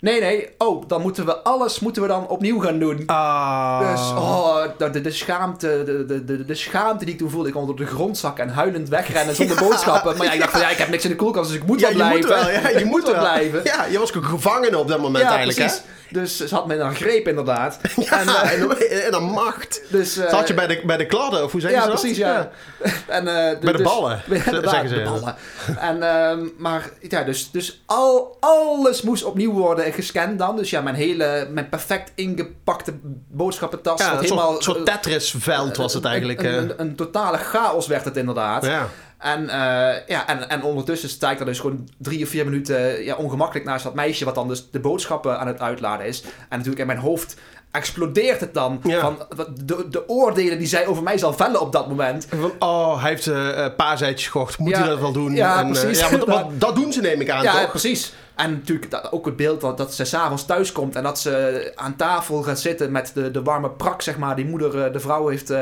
[0.05, 3.03] Nee, nee, oh, dan moeten we alles moeten we dan opnieuw gaan doen.
[3.05, 3.91] Ah.
[3.91, 7.47] Dus, oh, de, de, schaamte, de, de, de, de schaamte die ik toen voelde.
[7.47, 10.17] Ik kon onder de grond zakken en huilend wegrennen zonder boodschappen.
[10.17, 11.79] Maar ja, ik dacht van, ja, ik heb niks in de koelkast, dus ik moet
[11.79, 12.19] ja, wel je blijven.
[12.19, 12.71] moet wel.
[12.71, 13.61] Ja, je moet wel blijven.
[13.63, 15.81] Ja, je was ook gevangen op dat moment eigenlijk, precies.
[16.15, 17.77] Dus ze had me dan greep inderdaad.
[17.95, 19.81] Ja, En, eh, en, dan- en dan macht.
[19.89, 21.99] Dus, eh, Zat je bij de, bij de kladden, of hoe zeg je ja, dat?
[21.99, 22.49] precies, ja.
[23.07, 24.95] En, eh, Bij de dus- ballen, Ja, zeggen ze.
[24.95, 25.35] de ballen.
[25.79, 30.55] En, ehm, maar ja, dus, dus al, alles moest opnieuw worden gescand dan.
[30.55, 32.93] Dus ja, mijn hele, mijn perfect ingepakte
[33.31, 33.99] boodschappentas.
[33.99, 36.43] Ja, een helemaal, soort, Tetris-veld was het een- eigenlijk.
[36.43, 38.65] Een, een, een totale chaos werd het inderdaad.
[38.65, 38.87] ja.
[39.25, 43.03] En, eh, ja, en, en ondertussen sta ik daar dus gewoon drie of vier minuten
[43.03, 44.25] ja, ongemakkelijk naast dat meisje...
[44.25, 46.21] wat dan dus de boodschappen aan het uitladen is.
[46.21, 47.35] En natuurlijk in mijn hoofd
[47.71, 48.79] explodeert het dan.
[48.83, 48.99] Ja.
[48.99, 49.17] Van
[49.63, 52.27] de, de oordelen die zij over mij zal vellen op dat moment.
[52.39, 54.57] Van, oh, hij heeft eh eh, paaseitjes gekocht.
[54.57, 55.33] Moet Ja, hij dat wel doen?
[55.35, 55.99] ja, En, precies.
[55.99, 57.69] ja, want, want dat doen ze neem ik aan, Ja, toch?
[57.69, 58.13] precies.
[58.35, 61.71] En natuurlijk dat, ook het beeld dat, dat ze s'avonds thuis komt en dat ze
[61.75, 64.99] aan tafel gaat zitten met de, de warme prak, zeg maar, die moeder, eh, de
[64.99, 65.59] vrouw heeft, eh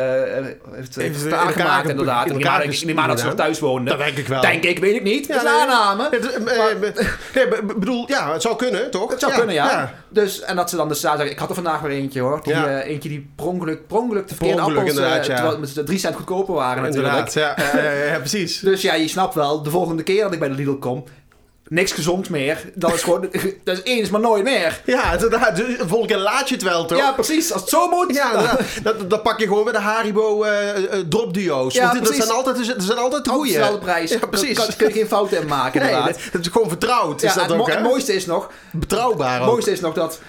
[0.71, 1.23] heeft, heeft, ge-
[1.89, 2.25] inderdaad.
[2.29, 3.89] in elkaar ik neem aan dat ze nog thuis woonde.
[3.89, 4.41] Dat denk ik wel.
[4.41, 5.27] Denk ik, weet ik niet.
[5.27, 5.59] Ja, dat is nee.
[5.59, 6.09] aanname.
[6.09, 6.77] Eh, eh,
[7.35, 9.11] nee, be- bedoel, ja, het zou kunnen, toch?
[9.11, 9.93] Het zou kunnen, ja.
[10.09, 12.39] Dus, en dat ze dan dus zeggen, ik had er vandaag weer eentje hoor.
[12.43, 15.97] Die, eh, eentje die per ongeluk, per ongeluk de verkeerde appels, eh, terwijl ze drie
[15.97, 17.13] cent goedkoper waren natuurlijk.
[17.27, 17.57] Inderdaad,
[18.11, 18.59] ja, precies.
[18.73, 21.03] Dus ja, je snapt wel, de volgende keer dat ik bij de Lidl kom,
[21.73, 22.71] niks gezond meer.
[22.75, 23.29] Dat is gewoon,
[23.63, 24.81] dat is eens, maar nooit meer.
[24.85, 25.55] Ja, inderdaad.
[25.55, 26.97] Dus De volgende keer laat je het wel, toch?
[26.97, 27.51] Ja, precies.
[27.51, 28.15] Als het zo moet.
[28.15, 31.73] Ja, dat, dat pak je gewoon bij de Haribo eh eh, dropduo's.
[31.73, 33.51] Ja, dat zijn altijd, dat zijn altijd de Ook goeie.
[33.53, 34.11] dezelfde prijs.
[34.11, 34.57] Ja, precies.
[34.57, 36.05] Daar kun je geen fouten in maken, inderdaad.
[36.07, 37.21] dat, dat is gewoon vertrouwd.
[37.21, 37.79] Ja, is dat en het, ook, mo- hè?
[37.79, 40.19] het mooiste is nog, Betrouwbaar het mooiste is nog dat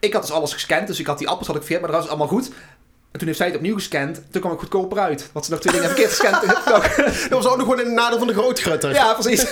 [0.00, 2.00] ik had dus alles gescand, dus ik had die appels had ik verkeerd, maar dat
[2.00, 2.50] was allemaal goed.
[3.12, 5.30] En toen heeft zij het opnieuw gescand, toen kwam ik goedkoper uit.
[5.32, 6.42] Want ze nog twee dingen verkeerd gescand.
[7.30, 8.94] Dat was ook nog gewoon in het nadeel van de grootgrutter.
[8.94, 9.48] ja, precies.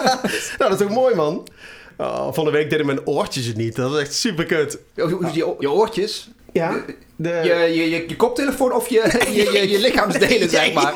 [0.58, 1.48] Nou, dat is ook mooi, man.
[1.96, 3.76] Oh, van de week deden mijn oortjes het niet.
[3.76, 4.78] Dat was echt super kut.
[4.94, 6.84] Je, je, je oortjes, Ja?
[7.16, 7.28] De...
[7.28, 10.94] je, je, je, je koptelefoon of je, je, je, je lichaamsdelen, zeg maar.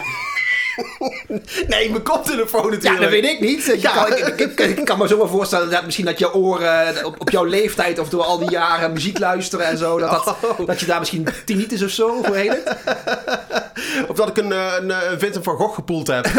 [1.68, 2.94] Nee, mijn koptelefoon natuurlijk.
[2.94, 3.64] Ja, dat weet ik niet.
[3.64, 3.92] Je Ja.
[3.92, 7.20] kan, ik, ik, ik kan me zo wel voorstellen dat misschien dat je oren op,
[7.20, 10.66] op jouw leeftijd of door al die jaren muziek luisteren en zo, dat, dat, Oh.
[10.66, 12.76] dat je daar misschien tinnitus of zo, hoe heet het?
[14.08, 16.26] Of dat ik een, eh, een, eh, een Vincent van Gogh gepoeld heb.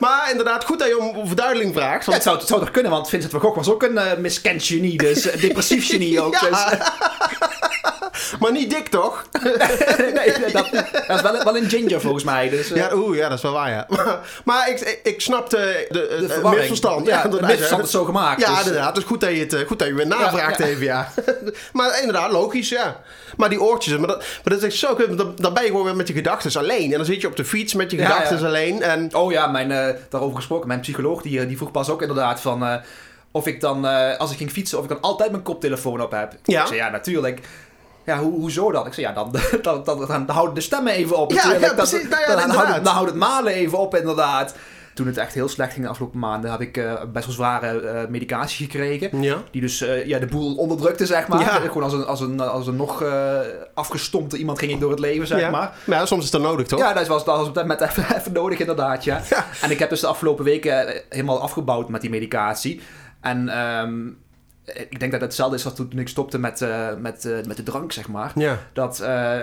[0.00, 2.04] maar inderdaad, goed dat je om verduidelijking vraagt.
[2.04, 4.16] Want het, zou, het zou toch kunnen, want Vincent van Gogh was ook een eh,
[4.18, 6.34] miskend genie, dus een depressief genie ook.
[6.34, 6.48] Ja.
[6.48, 6.58] Dus,
[8.38, 9.24] Maar niet dik, toch?
[10.14, 10.70] nee, dat,
[11.06, 12.48] dat is wel, wel een ginger volgens mij.
[12.48, 13.86] Dus, eh, Ja, oeh, ja, dat is wel waar, ja.
[13.88, 17.06] Maar, maar ik, ik, snapte de, de, de misverstand.
[17.06, 18.40] Ja, inderdaad, misverstand is zo gemaakt.
[18.40, 18.88] Ja, dus, inderdaad.
[18.88, 20.70] Het is goed dat je het eh, goed dat je weer navraagt Ja, ja.
[20.70, 21.12] even, ja.
[21.72, 23.00] maar inderdaad, logisch, ja.
[23.36, 25.68] Maar die oortjes, maar dat, maar dat is echt zo kut, Dan, dan ben je
[25.68, 26.90] gewoon weer met je gedachten alleen.
[26.90, 28.82] En dan zit je op de fiets met je Ja, gedachten alleen.
[28.82, 30.68] En Oh ja, mijn, eh, daarover gesproken.
[30.68, 32.64] Mijn psycholoog die, eh, die vroeg pas ook inderdaad van...
[32.64, 32.74] eh,
[33.32, 36.10] of ik dan, eh, als ik ging fietsen, of ik dan altijd mijn koptelefoon op
[36.10, 36.32] heb.
[36.44, 36.60] Ja.
[36.60, 37.40] Ik zei, ja, natuurlijk.
[38.10, 38.86] Ja, ho hoezo dan?
[38.86, 41.32] Ik zei, ja, dan, dan, dan, dan, houden de stemmen even op.
[41.32, 42.08] Ja, ja, Dan- precies.
[42.08, 44.54] Nou ja, dan, dan, houdt, dan het malen even op, inderdaad.
[44.94, 47.80] Toen het echt heel slecht ging de afgelopen maanden, heb ik eh, best wel zware
[47.80, 49.22] eh, medicatie gekregen.
[49.22, 49.36] ja.
[49.50, 51.40] Die dus eh, ja, de boel onderdrukte, zeg maar.
[51.40, 51.46] Ja.
[51.46, 53.04] Gewoon als een, als een, als een nog
[53.74, 55.74] afgestompte iemand ging ik door het leven, zeg maar.
[55.84, 56.78] Ja, soms is dat nodig, toch?
[56.78, 59.20] Ja, dat was, dat was op dat moment even, even nodig, inderdaad, ja.
[59.30, 59.46] Ja.
[59.62, 62.80] En ik heb dus de afgelopen weken helemaal afgebouwd met die medicatie.
[63.20, 64.08] En ehm,
[64.64, 67.56] ik denk dat het hetzelfde is als toen ik stopte met, eh, met, eh, met
[67.56, 68.32] de drank, zeg maar.
[68.34, 68.58] Ja.
[68.72, 69.40] Dat eh,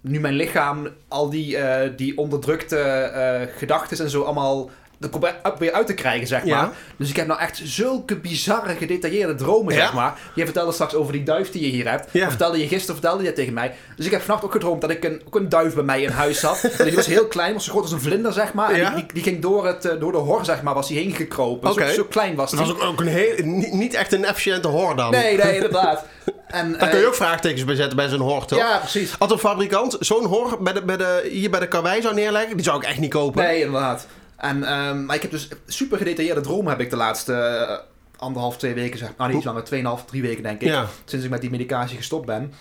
[0.00, 1.58] nu mijn lichaam al die,
[1.96, 4.70] die onderdrukte gedachten en zo allemaal
[5.00, 6.48] er weer uit te krijgen, zeg maar.
[6.48, 6.72] Ja.
[6.96, 9.80] Dus ik heb nou echt zulke bizarre, gedetailleerde dromen, Ja.
[9.80, 10.18] zeg maar.
[10.34, 12.08] Je vertelde straks over die duif die je hier hebt.
[12.12, 12.28] Ja.
[12.28, 13.74] Vertelde je gisteren, vertelde je dat tegen mij.
[13.96, 16.10] Dus ik heb vannacht ook gedroomd dat ik een, ook een duif bij mij in
[16.10, 16.60] huis zat.
[16.78, 18.70] En die was heel klein, was zo groot als een vlinder, zeg maar.
[18.70, 20.96] En die, die, die ging door, het, eh, door de hor, zeg maar, was hij
[20.98, 21.72] heen gekropen.
[21.72, 23.34] Zo, zo klein was Dat was ook, ook een heel,
[23.72, 25.10] niet, echt een efficiënte hoor dan.
[25.10, 26.04] Nee, nee, inderdaad.
[26.46, 28.58] En, Daar kun je eh, ook vraagtekens bij zetten bij zo'n hoor, toch?
[28.58, 29.14] Ja, precies.
[29.18, 32.56] Als een fabrikant zo'n hoor bij de, bij de, hier bij de karwei zou neerleggen,
[32.56, 33.42] die zou ik echt niet kopen.
[33.42, 34.06] Nee, inderdaad.
[34.38, 37.78] En, ehm, maar ik heb dus super gedetailleerde dromen heb ik de laatste eh,
[38.16, 40.68] anderhalf, twee weken, zeg Nou, niet langer, tweeënhalf, drie weken denk ik.
[40.68, 40.86] Ja.
[41.04, 42.52] Sinds ik met die medicatie gestopt ben.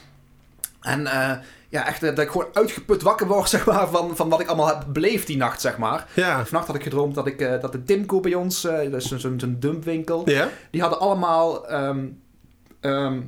[0.82, 1.38] En eh,
[1.70, 4.48] ja, echt eh, dat ik gewoon uitgeput wakker word, zeg maar, van, van wat ik
[4.48, 6.08] allemaal heb beleefd die nacht, zeg maar.
[6.14, 6.46] Ja.
[6.46, 9.56] Vannacht had ik gedroomd dat, ik, dat de Timco bij ons, eh, dat is zo'n
[9.60, 10.50] dumpwinkel, Ja?
[10.72, 12.06] die hadden allemaal, ehm,
[12.80, 13.22] ehm, eh,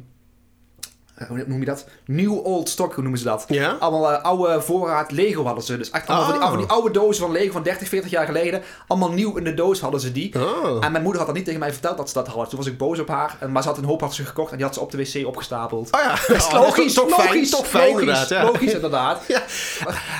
[1.27, 1.85] hoe noem je dat?
[2.05, 3.45] New old stock, hoe noemen ze dat?
[3.47, 3.75] Ja?
[3.79, 5.77] Allemaal eh, oude voorraad Lego hadden ze.
[5.77, 8.25] Dus echt allemaal van, die, van die oude dozen van Lego van 30, 40 jaar
[8.25, 8.61] geleden.
[8.87, 10.35] Allemaal nieuw in de doos hadden ze die.
[10.35, 10.85] Oh.
[10.85, 12.49] En mijn moeder had dat niet tegen mij verteld dat ze dat hadden.
[12.49, 13.37] Toen was ik boos op haar.
[13.49, 15.27] Maar ze had een hoop had ze gekocht en die had ze op de wc
[15.27, 15.89] opgestapeld.
[15.99, 18.29] Oh ja, Dat is Oh, logisch, toch fijn, logisch, toch fijn logisch, inderdaad.
[18.29, 18.43] Ja.
[18.43, 19.21] logisch inderdaad.
[19.27, 19.41] Ja.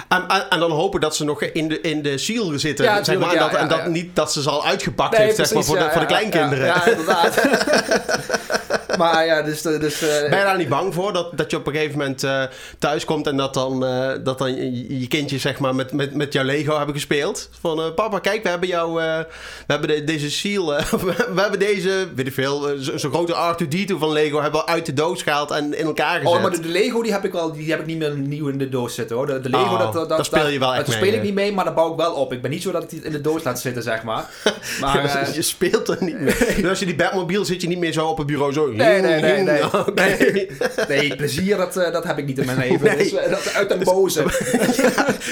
[0.07, 2.85] En, en, en dan hopen dat ze nog in de, in de seal zitten.
[2.85, 5.53] Ja, zeg maar, en dat, en dat niet dat ze ze al uitgepakt heeft zeg
[5.53, 6.65] maar, voor, de, voor de kleinkinderen.
[6.65, 7.35] Ja, ja, inderdaad.
[8.97, 9.61] maar ja, dus...
[9.61, 12.23] dus eh, Ben je daar niet bang voor dat, dat je op een gegeven moment
[12.23, 12.43] eh,
[12.79, 16.13] thuis komt en dat dan, eh, dat dan je, je kindje zeg maar, met, met,
[16.13, 17.49] met jouw Lego hebben gespeeld?
[17.61, 19.25] Van papa, kijk, we hebben jou, we
[19.67, 20.65] hebben de- deze seal,
[21.35, 24.85] we hebben deze, weet ik veel, zo- zo'n grote R2D2 van Lego hebben we uit
[24.85, 26.35] de doos gehaald en in elkaar gezet.
[26.35, 28.47] Oh, maar de, de Lego die heb ik wel, die heb ik niet meer nieuw
[28.47, 29.25] in de doos zitten hoor.
[29.27, 31.33] De, de Lego, Oh, dat, dat, daar speel je wel echt mee, speel ik niet
[31.33, 32.33] mee, maar daar bouw ik wel op.
[32.33, 34.29] Ik ben niet zo dat ik die in de doos laat zitten, zeg maar.
[34.81, 36.37] Maar, Ja, je speelt er niet meer.
[36.61, 38.71] Dus als je die Batmobile zit je niet meer zo op het bureau zo.
[38.85, 39.61] Nee, nee, nee, nee.
[39.95, 40.49] Nee,
[40.87, 42.97] nee, plezier dat, eh, dat heb ik niet in mijn leven.
[42.97, 44.23] Dus, eh, dat uit den boze.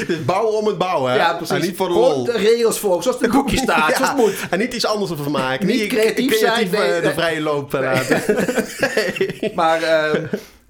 [0.07, 1.17] Dus bouwen om het bouwen, hè?
[1.17, 1.55] Ja, precies.
[1.55, 2.23] En niet voor de lol.
[2.23, 4.33] de regels voor, zoals het boekje staat, Ja, zoals moet.
[4.49, 5.67] En niet iets anders ervan maken.
[5.67, 8.21] Niet creatief eh, de vrije loop laten.
[9.55, 10.23] Maar, ehm,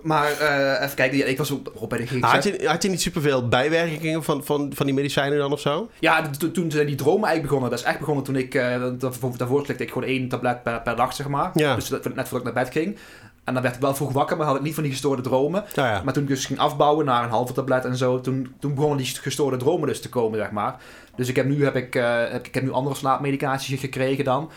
[0.07, 2.21] maar eh, even kijken, ja, ik was ook ook bij de GGZ.
[2.21, 5.89] Had je, had je niet superveel bijwerkingen van, van, van die medicijnen dan of zo?
[5.99, 7.69] Ja, to- toen zijn die dromen eigenlijk begonnen.
[7.69, 10.81] Dat is echt begonnen toen ik, dat- dat- daarvoor slikte ik gewoon één tablet per,
[10.81, 11.51] per dag, zeg maar.
[11.53, 11.75] Ja.
[11.75, 12.97] Dus dat, net voordat ik naar bed ging.
[13.43, 15.63] En dan werd ik wel vroeg wakker, maar had ik niet van die gestoorde dromen.
[15.75, 16.01] Nou ja.
[16.03, 18.97] Maar toen ik dus ging afbouwen naar een halve tablet en zo, toen, toen begonnen
[18.97, 20.75] die gestoorde dromen dus te komen, zeg maar.
[21.15, 24.49] Dus ik heb nu, heb ik, eh, heb, ik heb nu andere slaapmedicatie gekregen dan.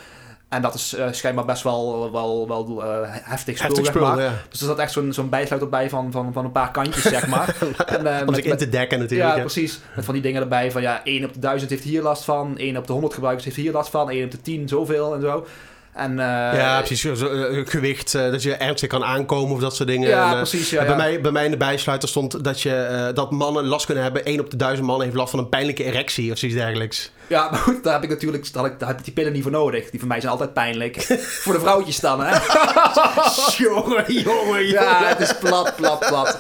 [0.51, 4.07] En dat is eh, schijnbaar best wel, wel, wel eh, heftig spul, Heftig zeg spul,
[4.09, 4.21] maar.
[4.23, 4.33] ja.
[4.49, 7.27] Dus er zat echt zo'n zo'n bijsluiter bij van, van, van een paar kantjes, zeg
[7.27, 7.57] maar.
[7.87, 9.29] en, eh, Om met- zich in te dekken natuurlijk.
[9.31, 9.41] ja, hè.
[9.41, 9.81] precies.
[9.97, 12.59] Met van die dingen erbij van ja, 1 op de 1000 heeft hier last van,
[12.59, 15.21] 1 op de 100 gebruikers heeft hier last van, 1 op de 10 zoveel en
[15.21, 15.47] zo.
[15.95, 17.19] En, eh, ja, precies.
[17.19, 20.09] Zo, eh, gewicht, eh, dat je ernstig kan aankomen of dat soort dingen.
[20.09, 20.71] Ja, En, eh, precies.
[20.71, 20.97] Ja, bij, ja.
[20.97, 24.23] mij, bij mij in de bijsluiter stond dat, je, eh, dat mannen last kunnen hebben.
[24.27, 27.11] 1 op de 1000 mannen heeft last van een pijnlijke erectie of zoiets dergelijks.
[27.27, 29.91] ja, maar goed, daar heb ik natuurlijk daar heb ik die pillen niet voor nodig.
[29.91, 31.03] Die voor mij zijn altijd pijnlijk.
[31.45, 32.39] voor de vrouwtjes dan, hè?
[33.65, 36.39] jongen, jongen, ja, het is plat, plat, plat.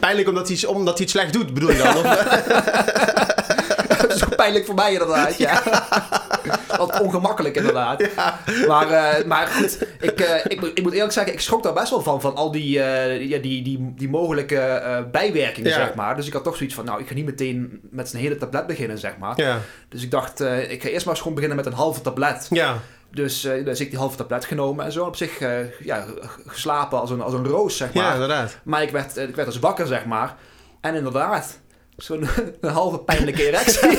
[0.00, 1.96] Pijnlijk omdat hij, omdat hij het slecht doet, bedoel je dan?
[1.96, 2.02] Of,
[3.96, 5.62] Het is ook pijnlijk voor mij inderdaad, ja.
[6.78, 8.02] Wat ongemakkelijk inderdaad.
[8.66, 11.72] Maar, eh, maar goed, ik, eh, ik, moet- ik moet eerlijk zeggen, ik schrok daar
[11.72, 12.20] best wel van.
[12.20, 15.76] Van al die, eh, ja, die, die, die mogelijke eh, bijwerkingen, Ja.
[15.76, 16.16] zeg maar.
[16.16, 18.66] Dus ik had toch zoiets van, nou, ik ga niet meteen met zijn hele tablet
[18.66, 19.40] beginnen, zeg maar.
[19.40, 19.58] ja.
[19.88, 22.46] Dus ik dacht, eh, ik ga eerst maar eens gewoon beginnen met een halve tablet.
[22.50, 22.76] ja.
[23.10, 25.50] Dus, eh dus ik die halve tablet genomen en zo op zich eh,
[25.84, 26.04] ja,
[26.46, 28.12] geslapen als een, als een roos, zeg Ja, maar.
[28.12, 28.58] inderdaad.
[28.64, 30.34] Maar ik werd, ik werd dus wakker, zeg maar.
[30.80, 31.60] En inderdaad,
[31.96, 32.28] zo'n
[32.60, 33.98] een halve pijnlijke erectie.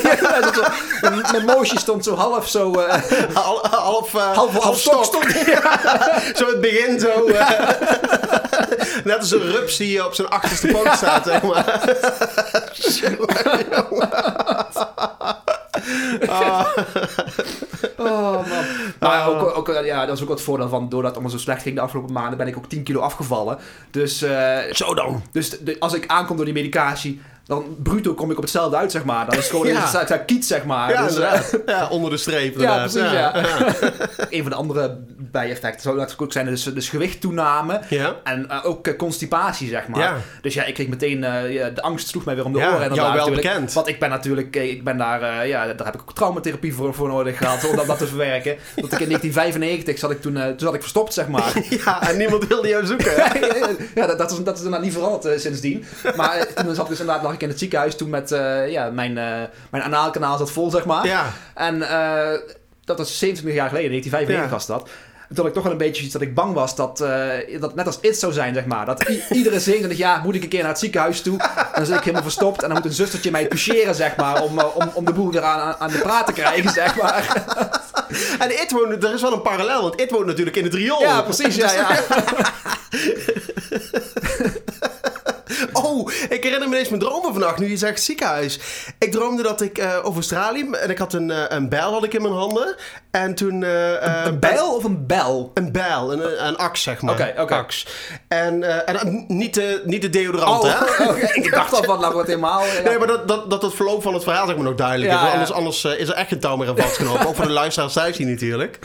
[1.32, 2.72] Mijn- moosje stond zo half zo...
[2.74, 3.02] eh,
[3.34, 5.24] Half, half, half, half stok stond.
[6.36, 7.26] Zo in het begin zo.
[7.26, 7.60] eh,
[9.04, 11.96] net als een rups die op zijn achterste poot staat, zeg maar.
[16.28, 16.66] Ah,
[17.96, 18.64] Oh, man.
[19.00, 19.28] Maar Ah.
[19.28, 20.88] ook, ook, eh, ja, dat is ook wat voordeel van.
[20.88, 23.58] Doordat het allemaal zo slecht ging de afgelopen maanden, ben ik ook 10 kilo afgevallen.
[23.90, 24.18] Dus,
[24.72, 25.22] zo dan.
[25.32, 28.90] dus de- als ik aankom door die medicatie, dan bruto kom ik op hetzelfde uit,
[28.92, 29.26] zeg maar.
[29.26, 29.90] Dan is het gewoon Ja.
[30.00, 30.16] een ja.
[30.16, 30.90] kiet, zeg maar.
[30.92, 31.60] Ja, dus, eh, inderdaad.
[31.66, 33.36] ja, onder de streep Ja, precies, ja.
[34.30, 37.80] een van de andere bijeffecten zou dat ook zijn, dus, dus gewichttoename.
[37.88, 38.16] Ja.
[38.24, 40.00] En eh, ook eh, constipatie, zeg maar.
[40.00, 40.16] Ja.
[40.42, 41.24] Dus ja, ik kreeg meteen...
[41.24, 42.78] eh, ja, de angst sloeg mij weer om de Ja, oren.
[42.78, 43.54] jou inderdaad, wel natuurlijk.
[43.54, 43.72] bekend.
[43.72, 44.56] Want ik ben natuurlijk...
[44.56, 45.22] eh, Ik ben daar...
[45.22, 47.68] eh, ja, daar heb ik ook traumatherapie voor, voor nodig gehad.
[47.70, 48.56] om dat, dat te verwerken.
[48.74, 50.36] Dat ik in 1995 zat ik toen...
[50.36, 51.52] eh, toen zat ik verstopt, zeg maar.
[51.84, 53.12] Ja, en niemand wilde jou zoeken.
[53.94, 55.84] ja, dat, dat, is, dat is inderdaad niet veranderd eh, sindsdien.
[56.16, 58.32] Maar eh, toen zat ik dus inderdaad, ik in het ziekenhuis toen met...
[58.32, 59.24] eh, ja, mijn, eh
[59.70, 61.06] mijn anaalkanaal zat vol, zeg maar.
[61.06, 61.24] Ja.
[61.54, 62.38] En eh,
[62.84, 64.50] dat was 27 jaar geleden, 1995 Ja.
[64.50, 64.82] was dat.
[65.28, 66.98] En Toen had ik toch wel een beetje iets dat ik bang was dat
[67.60, 68.86] dat net als It zou zijn, zeg maar.
[68.86, 71.38] Dat iedere 27 jaar moet ik een keer naar het ziekenhuis toe.
[71.40, 72.62] En dan zit ik helemaal verstopt.
[72.62, 74.42] En dan moet een zustertje mij toucheren, zeg maar.
[74.42, 77.26] Om, om, om de boel weer aan, aan de praat te krijgen, zeg maar.
[78.38, 81.00] En It woont, er is wel een parallel, want It woont natuurlijk in het riool.
[81.00, 81.88] Ja, precies, ja, ja.
[85.88, 88.58] Oh, ik herinner me eens mijn dromen vannacht, nu je zegt ziekenhuis.
[88.98, 92.04] Ik droomde dat ik eh, over Australië, en ik had een, eh, een bijl had
[92.04, 92.76] ik in mijn handen.
[93.10, 93.62] En toen...
[93.62, 95.50] eh, Een bijl of een bel?
[95.54, 97.14] Een bijl, een, een aks zeg maar.
[97.14, 97.54] Oké, oké.
[97.54, 97.86] Aks.
[98.28, 101.04] En, en niet, de, niet de deodorant, Oh, hè?
[101.42, 102.62] ik dacht al van, nou wordt helemaal...
[102.84, 105.16] Nee, maar dat, dat, dat het verloop van het verhaal zeg maar nog duidelijk Ja,
[105.18, 105.24] is.
[105.26, 105.30] Ja.
[105.32, 107.26] Anders, anders is er echt geen touw meer aan vastgenomen.
[107.26, 108.78] Ook voor de luisteraars thuis hier natuurlijk.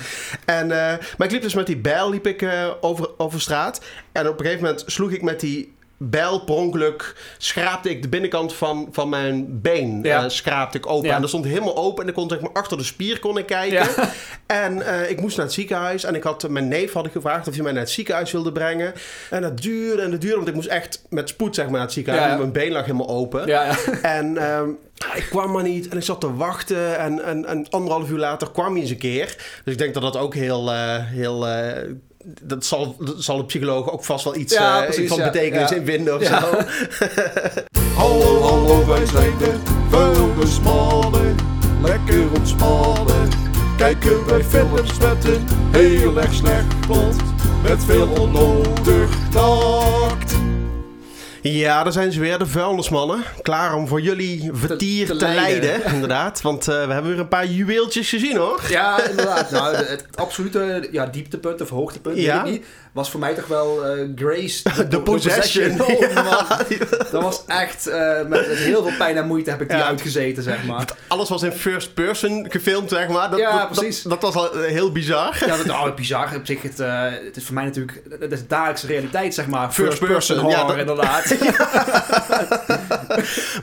[0.45, 2.45] En, maar ik liep dus met die bijl liep ik,
[2.81, 3.79] over, over straat.
[4.11, 5.73] En op een gegeven moment sloeg ik met die
[6.09, 7.15] bijl per ongeluk...
[7.37, 9.99] schraapte ik de binnenkant van, van mijn been.
[10.03, 10.23] Ja.
[10.23, 11.07] eh, schraapte ik open.
[11.07, 11.15] Ja.
[11.15, 12.03] En dat stond helemaal open.
[12.03, 13.87] En ik kon zeg maar achter de spier kon ik kijken.
[13.95, 14.09] Ja.
[14.45, 16.03] En eh, ik moest naar het ziekenhuis.
[16.03, 18.51] En ik had mijn neef had ik gevraagd of hij mij naar het ziekenhuis wilde
[18.51, 18.93] brengen.
[19.29, 20.35] En dat duurde en dat duurde.
[20.35, 22.37] Want ik moest echt met spoed zeg maar, naar het ziekenhuis.
[22.37, 23.47] Mijn been lag helemaal open.
[23.47, 23.75] Ja, ja.
[24.19, 24.69] En ehm,
[25.15, 25.87] ik kwam maar niet.
[25.87, 26.97] En ik zat te wachten.
[26.97, 29.35] En, en, en anderhalf uur later kwam hij eens een keer.
[29.63, 30.71] Dus ik denk dat dat ook heel...
[30.71, 31.47] eh, heel
[32.41, 35.71] dat zal, dat zal de psycholoog ook vast wel iets Ja, eh, precies, van betekenis
[35.71, 36.33] in vinden of zo.
[37.95, 39.53] Hallo, hallo, wij zijn de
[39.89, 41.35] vuile smannen.
[41.81, 43.29] Lekker ontspannen.
[43.77, 47.15] Kijken wij films met een heel erg slecht plot.
[47.63, 50.35] Met veel onnodig tact.
[51.51, 53.23] Ja, daar zijn ze weer, de vuilnismannen.
[53.41, 55.63] Klaar om voor jullie vertier te, te leiden.
[55.69, 55.93] leiden.
[55.93, 56.41] inderdaad.
[56.41, 58.61] Want eh, we hebben weer een paar juweeltjes gezien, hoor.
[58.69, 59.51] Ja, inderdaad.
[59.51, 62.43] Nou, het absolute ja, dieptepunt of hoogtepunt, Ja.
[62.43, 64.61] weet ik niet, was voor mij toch wel eh, Grace.
[64.89, 65.81] The Possession.
[65.81, 66.21] Oh Ja.
[66.23, 66.47] man,
[67.11, 69.85] dat was echt, eh, met, met heel veel pijn en moeite heb ik die Ja.
[69.85, 70.85] uitgezeten, zeg maar.
[71.07, 73.29] Alles was in first person gefilmd, zeg maar.
[73.29, 74.01] Dat, Ja, dat- precies.
[74.01, 75.37] Dat, dat was al eh, heel bizar.
[75.45, 76.61] Ja, dat, oh, bizar op zich.
[76.61, 79.71] Het, eh, het is voor mij natuurlijk, het is dagelijkse realiteit, zeg maar.
[79.71, 81.35] First First, person, person, ja, horror, dat- inderdaad.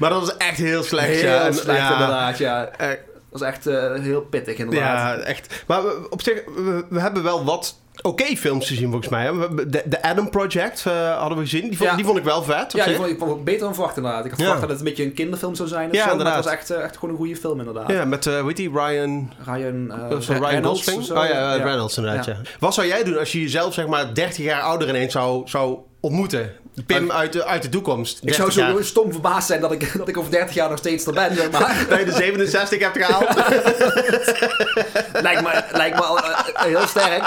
[0.01, 1.07] Maar dat was echt heel slecht.
[1.07, 1.53] Heel ja.
[1.53, 2.71] Slecht, ja, inderdaad, ja.
[2.79, 5.19] Dat was echt eh, heel pittig, inderdaad.
[5.19, 5.65] Ja, echt.
[5.67, 9.33] Maar op zich, we, we hebben wel wat oké films gezien volgens mij.
[9.67, 11.69] De, de Adam Project eh, hadden we gezien.
[11.69, 11.97] Die vond, Ja.
[11.97, 12.73] die vond ik wel vet.
[12.73, 14.25] Ja, die vond ik vond ik beter dan verwacht inderdaad.
[14.25, 14.45] Ik had Ja.
[14.47, 16.37] verwacht dat het een beetje een kinderfilm zou zijn of Ja, zo, maar inderdaad.
[16.37, 17.91] het was echt, eh, echt gewoon een goede film inderdaad.
[17.91, 19.33] ja, met, heet die, Ryan...
[19.45, 21.15] Ryan, een Ryan Reynolds zo.
[21.15, 22.37] Oh ja, Reynolds inderdaad, ja.
[22.59, 25.79] Wat zou jij doen als je jezelf zeg maar 30 jaar ouder ineens zou, zou
[26.01, 26.53] ontmoeten?
[26.87, 28.19] Pim uit de, uit de toekomst.
[28.23, 28.85] Ik zou 30 zo jaar.
[28.85, 31.51] stom verbaasd zijn dat ik, dat ik over 30 jaar nog steeds er ben, zeg
[31.51, 31.85] maar.
[31.89, 33.35] Dat je de 67 hebt gehaald.
[35.23, 36.19] lijkt, me, lijkt me al
[36.55, 37.23] heel sterk.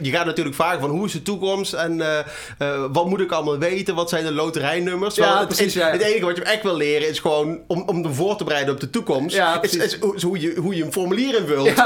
[0.00, 2.18] Je gaat natuurlijk vragen van hoe is de toekomst en eh,
[2.58, 3.94] eh, wat moet ik allemaal weten?
[3.94, 5.14] Wat zijn de loterijnummers?
[5.14, 5.90] Ja, Wel, precies, het, ja.
[5.90, 8.74] het enige wat je echt wil leren is gewoon om, om hem voor te bereiden
[8.74, 9.36] op de toekomst.
[9.36, 11.70] Ja, is, is hoe- is hoe, je, hoe je een formulier invult.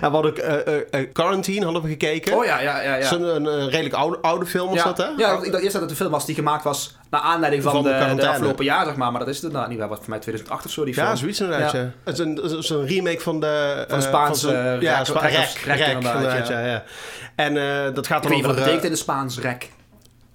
[0.00, 2.36] En we hadden eh, Quarantine hadden we gekeken.
[2.36, 2.92] Oh ja, ja, ja.
[2.94, 3.16] Dat is ja.
[3.34, 5.04] een, redelijk oude, oude film was Ja, dat, hè?
[5.16, 7.72] ja, ik dacht eerst dat het een film was die gemaakt was naar aanleiding van,
[7.72, 9.10] Van de de, de, afgelopen jaar, zeg maar.
[9.10, 9.78] Maar dat is het inderdaad niet.
[9.78, 11.06] Was voor mij 2008 of zo, die film.
[11.06, 11.78] Ja, zoiets inderdaad, ja.
[11.78, 11.90] Ja.
[12.04, 13.84] Het, is een, het is een remake van de...
[13.88, 15.32] Van de eh, Spaanse, eh, ja, rek- Spa- rek-
[15.64, 16.60] rek, rek, inderdaad, ja.
[16.60, 16.82] ja.
[17.34, 18.50] En eh, dat gaat dan niet wat over...
[18.50, 19.70] het eh, betekent in de Spaans, rek.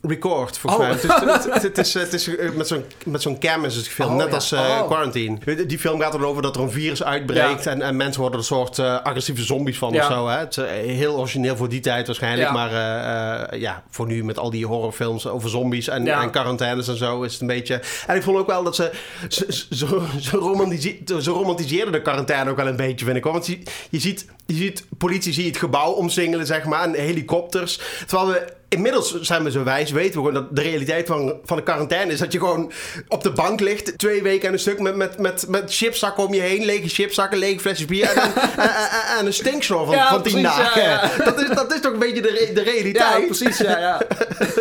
[0.08, 0.90] Record, volgens Oh.
[0.90, 0.98] mij.
[1.00, 3.88] Het is, het, het is, het is eh, met zo'n met zo'n cam is het
[3.88, 4.34] gefilmd, Oh, net ja.
[4.34, 4.88] als eh, Oh.
[4.88, 5.66] Quarantine.
[5.68, 8.80] Die film gaat erover dat er een virus uitbreekt en, en mensen worden een soort
[8.80, 10.00] eh, agressieve zombies van Ja.
[10.08, 10.28] of zo.
[10.28, 10.38] Hè?
[10.38, 12.54] Het is heel origineel voor die tijd waarschijnlijk, Ja.
[12.54, 16.22] maar eh, eh, ja, voor nu met al die horrorfilms over zombies en, Ja.
[16.22, 17.82] en quarantaines en zo is het een beetje...
[18.08, 18.92] En ik vond ook wel dat ze,
[19.30, 23.24] ze, ze, ze, ze romantise- ze romantiseerden de quarantaine ook wel een beetje, vind ik.
[23.24, 23.34] hoor.
[23.34, 23.60] Want je,
[23.90, 27.80] je, ziet, je ziet politie zie je het gebouw omsingelen, zeg maar, en helikopters.
[28.08, 31.57] Terwijl we inmiddels zijn we zo wijs, weten we gewoon dat de realiteit van, van
[31.57, 32.71] de quarantaine is dat je gewoon
[33.07, 36.34] op de bank ligt, twee weken en een stuk met, met, met, met chipszakken om
[36.34, 39.95] je heen, lege chipszakken, lege flesjes bier en, en, en, en- en een stinksnor van,
[39.95, 40.81] Ja, van tien precies, dagen.
[40.84, 41.12] ja.
[41.25, 43.19] Dat, is, dat is toch een beetje de, de realiteit?
[43.21, 44.01] Ja, precies, ja, ja.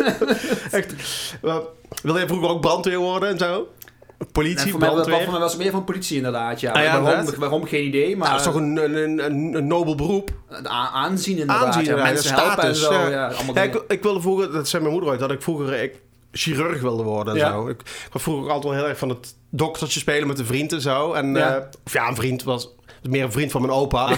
[0.71, 0.93] Echt.
[2.03, 3.67] Wil jij vroeger ook brandweer worden en zo?
[4.31, 5.21] Politie, En voor, mij, brandweer?
[5.23, 6.71] voor mij was het meer van politie inderdaad, ja.
[6.71, 9.95] Ah, ja, waarom, waarom, geen idee, maar dat is toch een, een, een, een nobel
[9.95, 10.29] beroep?
[10.93, 11.65] aanzien inderdaad.
[11.75, 13.09] Aanzien, ja, mensen helpen en status, zo.
[13.09, 13.31] ja.
[13.53, 16.81] Ja, ik, ik wilde vroeger, dat zei mijn moeder ooit, dat ik vroeger ik, chirurg
[16.81, 17.67] wilde worden en zo.
[17.67, 20.45] Ik, ik was vroeger ook altijd wel heel erg van het doktertje spelen met een
[20.45, 21.13] vriend en zo.
[21.13, 21.55] En, Ja.
[21.55, 24.07] eh, of ja, een vriend was, was meer een vriend van mijn opa.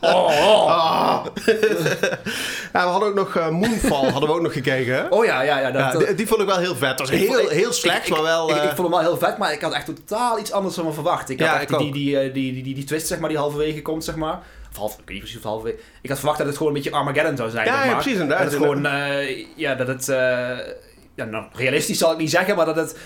[0.00, 1.24] Ah.
[2.72, 4.94] ja, we hadden ook nog eh, Moonfall hadden we ook nog gekeken.
[4.94, 5.06] hè?
[5.08, 5.70] Oh ja, ja, ja.
[5.70, 6.98] Dat, Ja, die, die vond ik wel heel vet.
[6.98, 8.50] Dat was vond- heel, heel slecht, ik- maar wel...
[8.50, 10.74] Ik, eh, ik vond hem wel heel vet, maar ik had echt totaal iets anders
[10.74, 11.28] van me verwacht.
[11.30, 13.38] Ik had Ja, echt ik die, eh, die, die, die, die twist, zeg maar, die
[13.38, 14.38] halverwege komt, zeg maar.
[14.70, 15.78] Of half, ik weet niet precies of halverwege.
[16.02, 17.94] Ik had verwacht dat het gewoon een beetje Armageddon zou zijn, Ja, zeg maar.
[17.94, 18.42] precies, inderdaad.
[18.42, 20.08] Dat het gewoon, eh, ja, dat het...
[20.08, 20.16] eh,
[21.16, 22.96] ja, nou, realistisch zal ik niet zeggen, maar dat het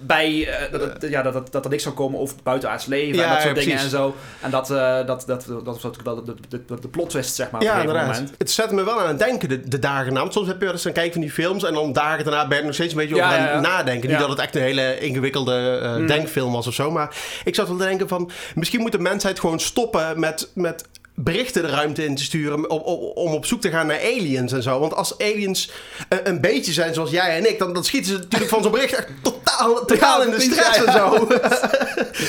[0.00, 3.16] bij eh, dat, ja, dat, het- dat er niks zou komen over het buitenaards leven
[3.16, 4.14] Ja, en dat soort ja, dingen en zo.
[4.40, 7.34] En dat, eh, dat, dat, dat, was ook wel de, de, de, de plot twist,
[7.34, 8.20] zeg maar, Ja, op een gegeven inderdaad.
[8.22, 8.38] moment.
[8.38, 10.20] Het zet me wel aan het denken de, de dagen na.
[10.20, 12.46] Want soms heb je wel eens een kijk van die films en dan dagen daarna
[12.48, 14.08] ben je nog steeds een beetje Ja, over aan nadenken.
[14.10, 16.06] Niet dat het echt een hele ingewikkelde eh, Mm.
[16.06, 16.90] denkfilm was of zo.
[16.90, 20.48] Maar ik zat wel te denken van, misschien moet de mensheid gewoon stoppen met...
[20.54, 20.84] met
[21.18, 24.52] berichten de ruimte in te sturen om, om, om op zoek te gaan naar aliens
[24.52, 24.78] en zo.
[24.78, 25.70] Want als aliens
[26.08, 28.72] eh, een beetje zijn zoals jij en ik, dan, dan schieten ze natuurlijk van zo'n
[28.72, 31.08] bericht echt totaal, totaal in de stress en zo.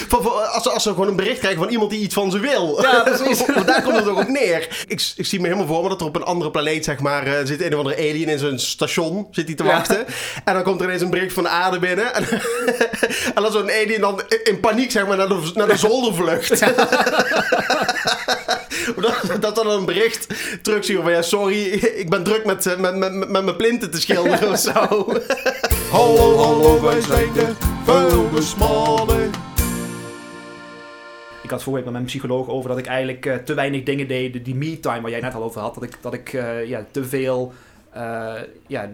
[0.08, 2.32] Van- van- als, ze, als ze gewoon een bericht krijgen van iemand die iets van
[2.32, 2.82] ze wil.
[2.82, 3.46] Ja, precies.
[3.56, 4.68] Want daar komt het ook op neer.
[4.88, 7.28] Ik, ik zie me helemaal voor me dat er op een andere planeet, zeg maar,
[7.28, 9.70] eh, zit een of andere alien in zo'n station, zit hij te Ja.
[9.70, 10.06] wachten.
[10.44, 12.14] En dan komt er ineens een bericht van de aarde binnen.
[12.14, 12.24] En,
[13.36, 16.62] en dan zo'n alien dan in paniek, zeg maar, naar de, naar de zolder vlucht.
[19.02, 20.28] dat, dat dan een bericht
[20.64, 24.00] terugsturen van, ja, sorry, ik ben druk met, met, met, met, met mijn plinten te
[24.02, 24.72] schilderen of zo.
[25.92, 27.52] Hallo, hallo, wij zijn de
[27.86, 29.32] vuilnismannen.
[31.44, 34.08] Ik had vorige week met mijn psycholoog over dat ik eigenlijk eh, te weinig dingen
[34.08, 34.34] deed.
[34.34, 35.74] De- Die me-time waar jij net al over had.
[35.74, 37.54] Dat ik, dat ik eh, ja, te veel
[37.92, 38.34] eh,
[38.68, 38.90] ja,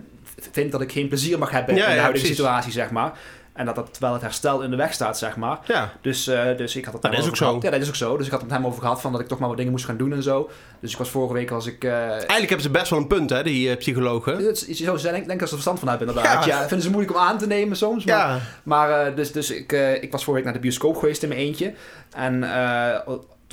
[0.52, 2.38] vind dat ik geen plezier mag hebben Ja, in de ja, huidige precies.
[2.41, 3.17] situatie, zeg maar.
[3.53, 5.59] En dat dat terwijl het herstel in de weg staat, zeg maar.
[5.65, 5.91] Ja.
[6.01, 7.45] Dus, eh, dus ik had het Dat is ook over zo.
[7.45, 7.61] gehad.
[7.63, 8.17] Ja, dat is ook zo.
[8.17, 9.71] Dus ik had het met hem over gehad van dat ik toch maar wat dingen
[9.71, 10.49] moest gaan doen en zo.
[10.79, 11.83] Dus ik was vorige week als ik...
[11.83, 14.45] eh, Eigenlijk hebben ze best wel een punt, hè, die eh, psychologen.
[14.45, 16.45] het is- zo, ik denk, denk dat ze er verstand van hebben, inderdaad.
[16.45, 16.51] Ja.
[16.51, 16.57] Ja.
[16.59, 18.05] dat vinden ze moeilijk om aan te nemen soms.
[18.05, 18.39] Maar, Ja.
[18.63, 21.73] maar dus, dus ik, ik was vorige week naar de bioscoop geweest in mijn eentje.
[22.15, 22.43] En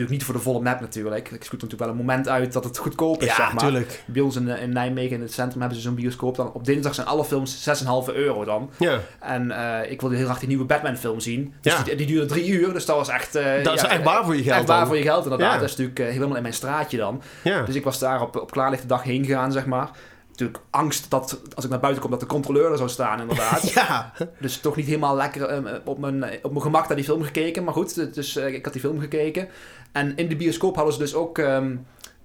[0.00, 1.30] natuurlijk niet voor de volle map natuurlijk.
[1.30, 3.62] Ik er natuurlijk wel een moment uit dat het goedkoop is, Ja, zeg maar.
[3.62, 4.02] tuurlijk.
[4.06, 6.36] Bij ons in, eh, in Nijmegen in het centrum hebben ze zo'n bioscoop.
[6.36, 8.70] Dan op dinsdag zijn alle films 6,5 euro dan.
[8.76, 8.98] Ja.
[9.20, 11.54] En eh, ik wilde heel graag die nieuwe Batman film zien.
[11.60, 11.82] Dus Ja.
[11.82, 13.34] die, die duurde drie uur, dus dat was echt...
[13.34, 14.86] eh, Dat is echt waar voor je geld Echt waar dan.
[14.86, 15.60] voor je geld, inderdaad.
[15.60, 17.22] Dat is natuurlijk helemaal in mijn straatje dan.
[17.42, 17.62] Ja.
[17.62, 19.90] Dus ik was daar op, op klaarlichte dag heen gegaan, zeg maar.
[20.40, 23.70] Natuurlijk angst dat als ik naar buiten kom dat de controleur er zou staan, inderdaad.
[23.74, 24.12] Ja.
[24.38, 27.64] dus toch niet helemaal lekker eh, op, mijn, op mijn gemak naar die film gekeken.
[27.64, 29.49] Maar goed, dus eh, ik had die film gekeken.
[29.93, 31.76] En in de bioscoop hadden ze dus ook ehm,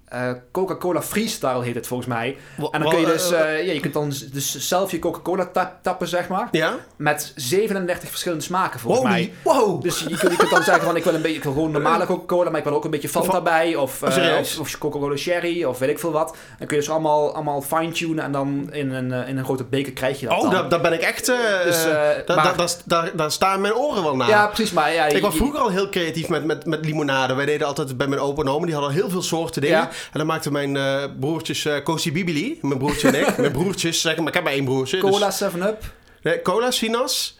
[0.06, 2.36] eh, Coca-Cola Freestyle heet het volgens mij.
[2.70, 5.78] En dan kun je dus, eh, ja, je kunt dan dus zelf je Coca-Cola tap-
[5.82, 6.48] tappen, zeg maar.
[6.50, 6.74] Ja?
[6.96, 9.32] Met 37 verschillende smaken volgens mij.
[9.42, 9.82] Wow.
[9.82, 11.70] Dus je, kunt- je kunt dan zeggen van ik wil een beetje ik wil gewoon
[11.70, 14.54] normale Coca-Cola, maar ik wil ook een beetje Fanta bij of, eh, Serieus?
[14.58, 16.36] of, of Coca-Cola Sherry of weet ik veel wat.
[16.58, 19.64] Dan kun je dus allemaal, allemaal fine-tunen en dan in een, eh, in een grote
[19.64, 21.28] beker krijg je dat Oh, daar, daar ben ik echt...
[21.28, 24.28] eh Dus, eh, daar, maar- daar, daar, daar, daar staan mijn oren wel naar.
[24.28, 27.34] ja, precies, maar ja, Ik was vroeger al heel creatief met, met, met limonade.
[27.34, 29.76] Wij deden altijd bij mijn opa en oma, die hadden heel veel soorten dingen.
[29.78, 29.90] Ja.
[30.12, 33.36] En dan maakten mijn eh, broertjes eh Kosi Bibili, mijn broertje en ik.
[33.38, 35.00] mijn broertjes, zeg maar, ik heb maar één broertje.
[35.00, 35.84] dus- Cola 7-Up.
[36.22, 37.38] Nee, cola, sinaas.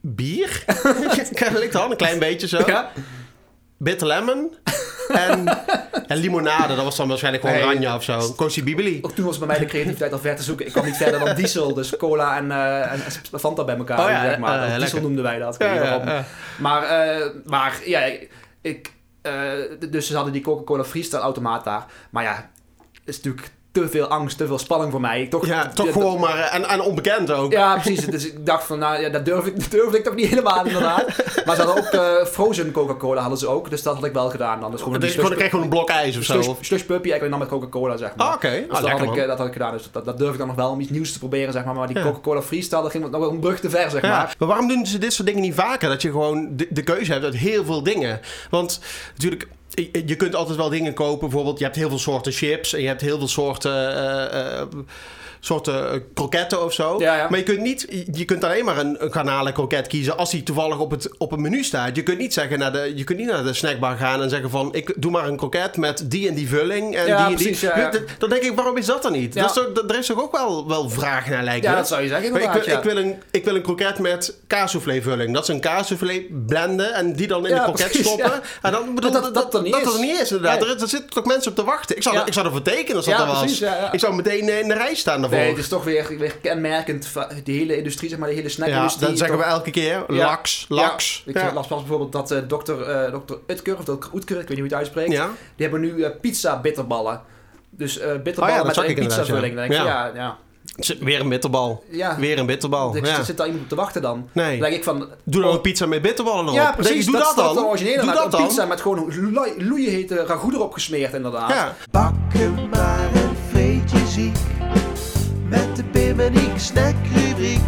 [0.00, 0.64] Bier.
[1.32, 2.62] Kennelijk dan, een klein beetje zo.
[2.66, 2.92] Ja.
[3.76, 4.54] Bitter lemon.
[5.08, 5.48] En,
[6.06, 8.32] en limonade, dat was dan waarschijnlijk gewoon oranje of zo.
[8.36, 8.98] Kosi Bibili.
[9.02, 10.66] Ook toen was bij mij de creativiteit al ver te zoeken.
[10.66, 13.00] Ik kwam niet verder dan diesel, dus cola en, eh, en
[13.40, 13.98] Fanta bij elkaar.
[13.98, 14.60] Oh ja, zeg maar.
[14.60, 15.02] diesel lekker.
[15.02, 15.58] noemden wij dat.
[16.58, 16.82] Maar,
[17.44, 18.00] maar ja,
[18.62, 18.92] ik,
[19.90, 21.86] dus ze hadden die Coca-Cola freestyle automaat daar.
[22.10, 22.50] Maar ja,
[23.04, 25.26] is natuurlijk te veel angst, te veel spanning voor mij.
[25.26, 26.38] Toch, Ja, toch gewoon maar...
[26.38, 27.52] eh, En, en onbekend ook.
[27.52, 28.06] Ja, precies.
[28.06, 30.64] Dus ik dacht van, nou ja, dat durf ik, dat durfde ik toch niet helemaal
[30.66, 31.06] inderdaad.
[31.44, 34.30] Maar ze hadden ook eh, frozen Coca-Cola hadden ze ook, dus dat had ik wel
[34.30, 34.70] gedaan dan.
[34.70, 36.42] Dus gewoon Dus gewoon, een blok ijs of zo.
[36.42, 38.26] slush, slush puppy eigenlijk dan met Coca-Cola, zeg maar.
[38.26, 38.50] Ah, oké.
[38.50, 39.18] Dus Ah, dat, lekker, had ik, man.
[39.18, 39.72] eh, dat had ik gedaan.
[39.72, 41.74] Dus dat, dat durf ik dan nog wel om iets nieuws te proberen, zeg maar.
[41.74, 42.02] Maar die Ja.
[42.04, 44.34] Coca-Cola freestyle, dat ging nog wel een brug te ver, zeg Ja, maar.
[44.38, 45.88] maar waarom doen ze dit soort dingen niet vaker?
[45.88, 48.20] Dat je gewoon de, de keuze hebt uit heel veel dingen.
[48.50, 48.80] Want
[49.14, 49.48] natuurlijk,
[50.06, 51.28] je, kunt altijd wel dingen kopen.
[51.28, 53.72] Bijvoorbeeld, je hebt heel veel soorten chips en je hebt heel veel soorten.
[53.72, 54.66] eh, eh,
[55.40, 56.94] soorten eh, kroketten of zo.
[56.98, 57.26] Ja, ja.
[57.28, 60.42] Maar je kunt niet, je kunt alleen maar een, een garnalen kroket kiezen als die
[60.42, 61.96] toevallig op het, op het menu staat.
[61.96, 64.50] Je kunt niet zeggen naar de, je kunt niet naar de snackbar gaan en zeggen
[64.50, 67.34] van ik doe maar een kroket met die en die vulling en Ja, die en
[67.34, 67.68] precies, die.
[67.68, 67.90] ja.
[68.18, 69.34] Dan denk ik, waarom is dat dan niet?
[69.34, 71.76] Dat is toch, dat- er is toch ook wel, wel vraag naar lijkt Ja, me?
[71.76, 72.78] dat zou je zeggen Maar ik, wil, ja.
[72.78, 75.34] ik, wil een, ik wil een kroket met kaassoufflé vulling.
[75.34, 78.30] Dat is een kaassoufflé blenden en die dan in de kroket precies, stoppen.
[78.30, 78.40] ja.
[78.62, 79.94] En dan bedoel, Dat- dat er niet dat is.
[79.94, 80.60] er niet is inderdaad.
[80.60, 80.68] Nee.
[80.74, 81.96] Er, er zitten toch mensen op te wachten.
[81.96, 83.38] Ik zou, ik zou ervoor tekenen als dat er was.
[83.38, 83.62] precies.
[83.92, 85.38] Ik zou meteen eh, in de rij staan daarvoor.
[85.38, 88.46] Nee, het is toch weer, weer kenmerkend, van die hele industrie, zeg maar, de hele
[88.48, 89.08] ja, snackindustrie.
[89.08, 90.04] dat zeggen we elke keer.
[90.08, 90.24] Ja.
[90.24, 91.22] Laks, laks.
[91.26, 91.30] Ja.
[91.30, 91.52] Ik Ja.
[91.54, 94.58] las pas bijvoorbeeld dat eh dokter, eh dokter Utker, of dokter Oetker, ik weet niet
[94.58, 95.26] hoe je het uitspreekt, Ja.
[95.56, 97.20] die hebben nu eh, pizza bitterballen.
[97.70, 98.94] Dus eh bitterballen Oh ja, met een.
[98.94, 99.84] Dan denk ik, ja.
[99.84, 100.36] ja, ja,
[100.76, 101.84] Zit- Weer een bitterbal.
[101.90, 102.16] ja.
[102.18, 102.94] Weer een bitterbal.
[102.96, 103.22] Er Ja.
[103.22, 104.28] zit daar iemand op te wachten dan.
[104.32, 104.50] Nee.
[104.50, 105.08] Dan denk ik van...
[105.24, 106.54] Doe dan een pizza met bitterballen erop.
[106.56, 107.06] Ja, precies.
[107.06, 107.54] doe dat, dan.
[107.54, 108.46] Doe dat Een dan.
[108.46, 111.50] pizza met gewoon loei- loeihete ragout erop gesmeerd inderdaad.
[111.50, 111.74] Ja.
[111.90, 114.36] Bakken maar een vreetje ziek.
[115.50, 117.60] Met de Pim en ik snackrubriek.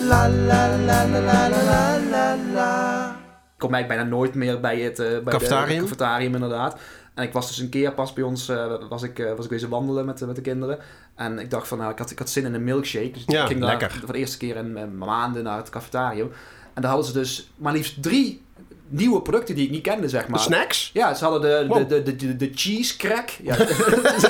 [0.00, 3.16] La la la la la la la la.
[3.58, 5.82] Kom eigenlijk bijna nooit meer bij het eh, cafetarium.
[5.82, 6.80] Cafetarium, inderdaad.
[7.14, 9.50] En ik was dus een keer pas bij ons, eh, was, ik, eh, was ik
[9.50, 10.78] bezig wandelen met, met de kinderen.
[11.14, 13.10] En ik dacht van, nou, ik had, ik had zin in een milkshake.
[13.10, 13.88] Dus ja, ik ging lekker.
[13.88, 16.30] daar voor de eerste keer in, mijn maanden naar het cafetarium.
[16.74, 18.44] En daar hadden ze dus maar liefst drie
[18.88, 20.38] nieuwe producten die ik niet kende, zeg maar.
[20.40, 20.90] Snacks?
[20.92, 21.88] Ja, ze hadden de, Wow.
[21.88, 23.28] de, de, de, de cheese crack.
[23.42, 23.56] Ja.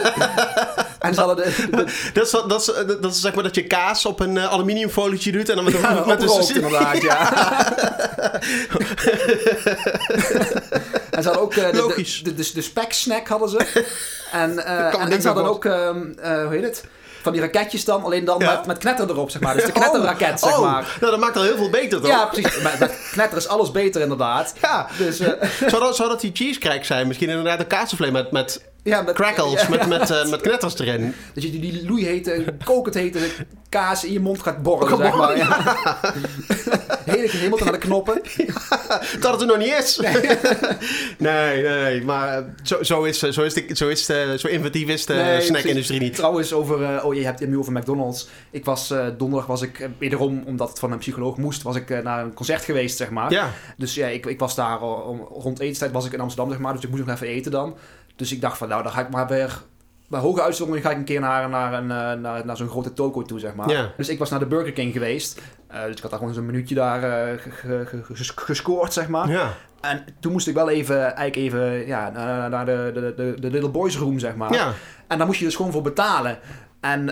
[1.06, 3.66] en ze hadden de, de, Dat is, dat, is, dat is zeg maar dat je
[3.66, 6.54] kaas op een eh, aluminiumfolietje doet en dan met, een- ja, met oprookt, een...
[6.54, 7.32] inderdaad, ja.
[11.10, 12.22] en ze hadden ook eh, de, Logisch.
[12.22, 13.66] de, de, spek snack hadden ze.
[14.32, 16.84] En, eh, Kan en, ze hadden ook, ehm, eh, hoe heet het?
[17.26, 18.50] Van die raketjes dan, alleen dan Ja.
[18.50, 19.54] met, met knetter erop, zeg maar.
[19.54, 20.96] Dus de knetterraket, zeg oh, maar.
[21.00, 22.10] Nou, dat maakt al heel veel beter, toch?
[22.10, 22.62] Ja, precies.
[22.62, 24.54] Met, met knetter is alles beter, inderdaad.
[24.62, 24.86] Ja.
[24.98, 27.06] Dus, eh, Zou dat, zou dat die cheese crack zijn?
[27.06, 30.78] Misschien inderdaad een kaassoufflé met, met ja, met, crackles, ja, met, met, eh, met knetters
[30.78, 31.14] erin.
[31.34, 33.18] Dat je die, die loeihete, kokend hete
[33.68, 35.36] kaas in je mond gaat borrelen, zeg maar.
[35.36, 35.96] Ja.
[37.04, 38.22] Hele, helemaal naar de knoppen.
[39.20, 39.96] Dat het er nog niet is.
[41.18, 44.88] nee, nee, maar eh, zo, zo, is, zo, is de, zo, is de, zo inventief
[44.88, 46.14] is de Nee, snackindustrie niet.
[46.14, 48.28] Trouwens, over, eh, oh, je hebt het nu over McDonald's.
[48.50, 51.76] Ik was eh, donderdag, was ik eh, wederom, omdat het van een psycholoog moest, was
[51.76, 53.52] ik eh, naar een concert geweest, zeg maar.
[53.76, 56.72] Dus ja, ik, ik was daar om, rond etenstijd was ik in Amsterdam, zeg maar.
[56.74, 57.76] Dus ik moest nog even eten dan.
[58.16, 59.62] Dus ik dacht van, nou, dan ga ik maar weer
[60.08, 62.92] bij hoge uitzondering ga ik een keer naar, naar, een, eh, naar, naar zo'n grote
[62.92, 63.68] toko toe, zeg maar.
[63.70, 63.92] Ja.
[63.96, 65.40] Dus ik was naar de Burger King geweest.
[65.68, 68.92] Eh, dus ik had daar gewoon zo'n minuutje daar eh, ge- ge- ge- ges- gescoord,
[68.92, 69.28] zeg maar.
[69.28, 69.54] Ja.
[69.80, 72.10] En toen moest ik wel even, eigenlijk even, ja,
[72.48, 74.52] naar, de, de, de, de Little Boys Room, zeg maar.
[74.52, 74.72] Ja.
[75.06, 76.38] En daar moest je dus gewoon voor betalen.
[76.80, 77.06] En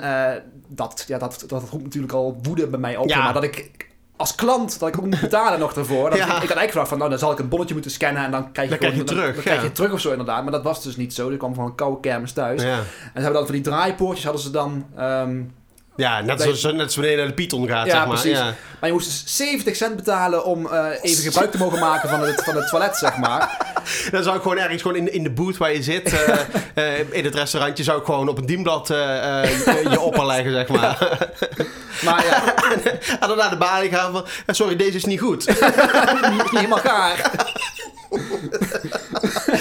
[0.69, 3.09] dat, ja, dat, dat roept natuurlijk al woede bij mij op.
[3.09, 3.23] Ja.
[3.23, 5.73] Maar dat ik als klant, dat ik ook moet betalen nog
[6.17, 6.25] Ja.
[6.25, 8.31] ik, ik had eigenlijk gevraagd van, nou dan zal ik een bonnetje moeten scannen en
[8.31, 10.43] dan krijg je, Dan gewoon, krijg je terug, Dan, krijg je terug of zo inderdaad.
[10.43, 11.31] Maar dat was dus niet zo.
[11.31, 12.63] Ik kwam van een koude kermis thuis.
[12.63, 12.79] Ja.
[12.79, 14.87] En ze hebben dan voor die draaipoortjes hadden ze dan...
[14.97, 15.43] ehm,
[15.97, 18.09] Ja, net zoals, net zoals wanneer je naar de Python gaat, Ja, zeg maar.
[18.21, 18.39] precies.
[18.39, 18.45] Ja.
[18.81, 22.21] maar je moest dus 70 cent betalen om eh, even gebruik te mogen maken van
[22.21, 23.73] het, van het toilet, zeg maar.
[24.11, 26.39] Dan zou ik gewoon ergens gewoon in, in de booth waar je zit, eh,
[26.99, 30.99] eh, in het restaurantje, zou ik gewoon op een dienblad je- opper leggen, zeg maar.
[32.05, 32.55] Maar ja,
[33.21, 35.47] en dan naar de balie gaan van, sorry, deze is niet goed.
[36.31, 37.31] niet helemaal gaar.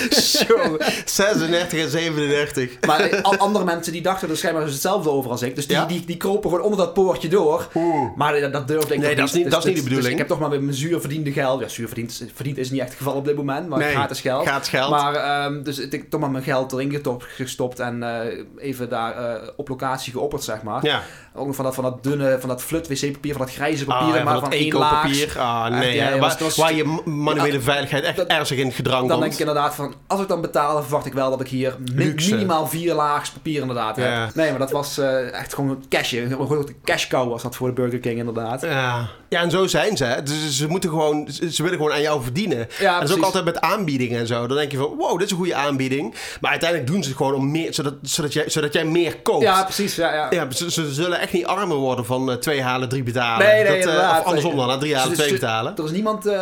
[0.10, 2.70] Zo, 36 en 37.
[2.88, 5.56] Maar eh, al- andere mensen die dachten er schijnbaar dus hetzelfde over als ik.
[5.56, 5.86] Dus die, Ja?
[5.86, 7.68] die, die kropen gewoon onder dat poortje door.
[8.16, 9.90] Maar dat, dat durfde ik Nee, dat is niet- Dus- dat is niet dus- de
[9.90, 10.04] bedoeling.
[10.04, 11.60] Dus ik heb toch maar met mijn zuur verdiende geld.
[11.62, 13.68] Ja, zuur verdiend, verdiend is niet echt het geval op dit moment.
[13.70, 14.46] Maar Nee, gratis geld.
[14.46, 14.90] gratis geld.
[14.90, 17.80] Maar ehm, dus ik heb toch maar mijn geld erin gestopt.
[17.80, 20.86] En eh, even daar eh, op locatie geopperd, zeg maar.
[20.86, 21.02] Ja.
[21.36, 24.08] Ook nog van dat, van dat dunne, van dat flut wc-papier, van dat grijze papier.
[24.10, 24.92] Ah, ja, maar van van dat één laag.
[25.06, 25.40] eco-papier.
[25.40, 25.96] Ah, nee.
[25.96, 29.00] Ja, ja, waar, was- was- waar je ma- manuele veiligheid echt dat- ernstig in gedrang
[29.00, 29.22] Dan komt.
[29.22, 31.76] denk ik inderdaad van, als ik dan betaal, dan verwacht ik wel dat ik hier
[31.94, 34.36] min- minimaal vier laags papier inderdaad heb.
[34.36, 36.22] Nee, maar dat was eh, echt gewoon een cashje.
[36.22, 38.62] Een grote cash cow was dat voor de Burger King inderdaad.
[38.62, 39.08] Ja.
[39.30, 40.04] ja, en zo zijn ze.
[40.06, 40.24] Hè.
[40.24, 42.68] Dus ze moeten gewoon, ze willen gewoon aan jou verdienen.
[42.80, 44.48] Ja, en dat is ook altijd met aanbiedingen en zo.
[44.48, 46.16] Dan denk je van, wow, dit is een goede aanbieding.
[46.42, 49.44] Maar uiteindelijk doen ze het gewoon om meer, zodat, zodat, jij, zodat jij meer koopt.
[49.44, 49.96] Ja, precies.
[49.96, 50.28] Ja, ja.
[50.30, 53.48] Ja, ze, ze zullen echt niet armer worden van eh, twee halen, drie betalen.
[53.48, 55.78] Nee, nee, eh, of andersom dan, drie dus halen, twee dus- betalen.
[55.78, 56.42] Er is niemand eh,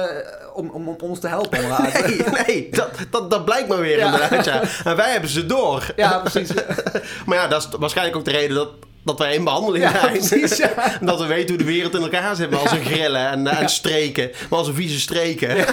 [0.54, 1.60] om, om, om, ons te helpen.
[2.06, 2.70] nee, nee
[3.10, 4.06] dat, dat, blijkt maar weer ja.
[4.06, 4.46] inderdaad.
[4.46, 4.62] Ja.
[4.84, 5.86] En wij hebben ze door.
[5.96, 6.50] Ja, precies.
[7.26, 8.70] maar ja, dat is waarschijnlijk ook de reden dat
[9.04, 10.12] dat wij in behandeling zijn.
[10.12, 10.62] Precies,
[11.02, 12.50] dat we weten hoe de wereld in elkaar zit.
[12.50, 14.32] Maar als een grillen en, en, streken.
[14.50, 15.56] Maar als een vieze streken.
[15.56, 15.66] Ja.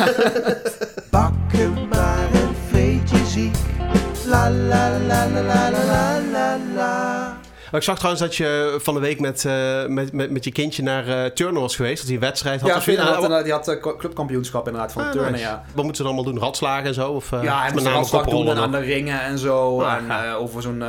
[1.11, 1.33] Maar
[2.73, 3.55] een ziek.
[4.27, 7.28] La la la la la la la la
[7.73, 10.83] ik zag trouwens dat je van de week met, eh, met, met, met je kindje
[10.83, 12.03] naar Turner was geweest.
[12.03, 12.71] Dat een wedstrijd had.
[12.71, 15.45] Ja, of Finn had, Ah, die had eh, clubkampioenschap inderdaad van ah, turnen, nice.
[15.45, 15.65] ja.
[15.75, 16.43] Wat moeten ze dan allemaal doen?
[16.43, 17.11] Radslagen en zo?
[17.11, 19.81] Of, Ja, hij met name doen en aan de ringen en zo.
[19.83, 20.35] Ah, en ja.
[20.35, 20.83] over zo'n,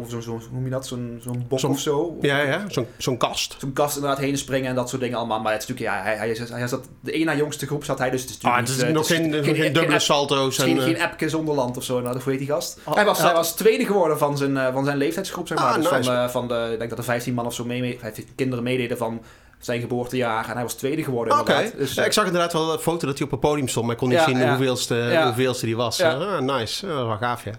[0.00, 0.86] over zo'n, hoe noem je dat?
[0.86, 2.16] Zo'n, zo'n bok of zo.
[2.20, 2.64] Ja, ja.
[2.68, 3.56] Zo'n zo'n kast.
[3.58, 5.40] Zo'n kast inderdaad heen springen en dat soort dingen allemaal.
[5.40, 7.98] Maar het is natuurlijk, ja, hij, hij, hij zat, de één na jongste groep zat
[7.98, 8.20] hij dus.
[8.20, 10.58] Het is Ah, natuurlijk het is niet, nog geen, geen, dubbele salto's.
[10.58, 12.78] En, geen, geen appje zonder land of zo, nou, hoe heet die gast?
[12.84, 13.24] Oh, hij, was, ja.
[13.24, 15.66] hij was tweede geworden van zijn, van zijn leeftijdsgroep, zeg maar.
[15.66, 17.98] Ah, dus van, van de, ik denk dat er 15 man of zo mee, mee
[18.00, 19.22] 15 kinderen meededen van
[19.58, 20.44] zijn geboortejaar.
[20.48, 21.52] En hij was tweede geworden Oké.
[21.52, 21.78] inderdaad.
[21.78, 23.84] Dus, Ja, eh, ik zag inderdaad wel een foto dat hij op een podium stond,
[23.86, 24.48] maar ik kon niet Ja, zien ja.
[24.48, 25.96] hoeveelste, hoeveelste die was.
[25.96, 26.10] Ja.
[26.12, 26.62] Ah, nice.
[26.86, 27.50] Is wel gaaf, ja.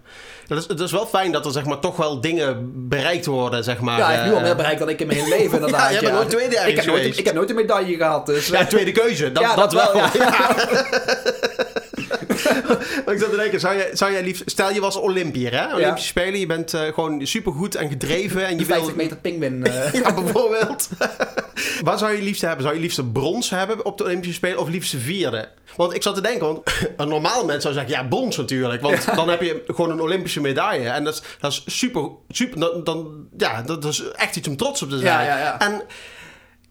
[0.47, 3.63] Dat is, het is wel fijn dat er zeg maar, toch wel dingen bereikt worden,
[3.63, 3.97] zeg maar.
[3.99, 5.81] ja, hij heeft nu al eh, meer bereikt dan ik in mijn hele leven inderdaad.
[5.81, 8.25] Ja, jij bent nooit tweede ik heb, nooit, ik heb nooit een medaille gehad.
[8.25, 9.31] Dus, Ja, tweede keuze.
[9.31, 9.93] Dat, dat, dat wel.
[9.93, 10.03] wel,
[13.13, 14.43] ik zat te denken, zou jij, zou jij liefst...
[14.45, 15.75] Stel, je was Olympiër, hè?
[15.75, 16.39] Olympische Spelen.
[16.39, 18.45] Je bent eh, gewoon supergoed en gedreven.
[18.45, 18.75] En je die wil...
[18.75, 19.63] 50 meter pingwin.
[19.65, 20.89] eh, Ja, bijvoorbeeld.
[21.83, 22.61] Wat zou je liefst hebben?
[22.61, 25.49] Zou je liefst brons hebben op de Olympische Spelen of liefst vierde?
[25.75, 26.61] Want ik zat te denken, want
[26.97, 28.81] een normaal mens zou zeggen, ja, brons natuurlijk.
[28.81, 30.89] Want dan heb je gewoon een Olympische medaille.
[30.89, 34.57] En dat is, dat is super, super dan, dan, ja, dat is echt iets om
[34.57, 35.25] trots op te zijn.
[35.25, 35.59] Ja, ja, ja.
[35.59, 35.81] En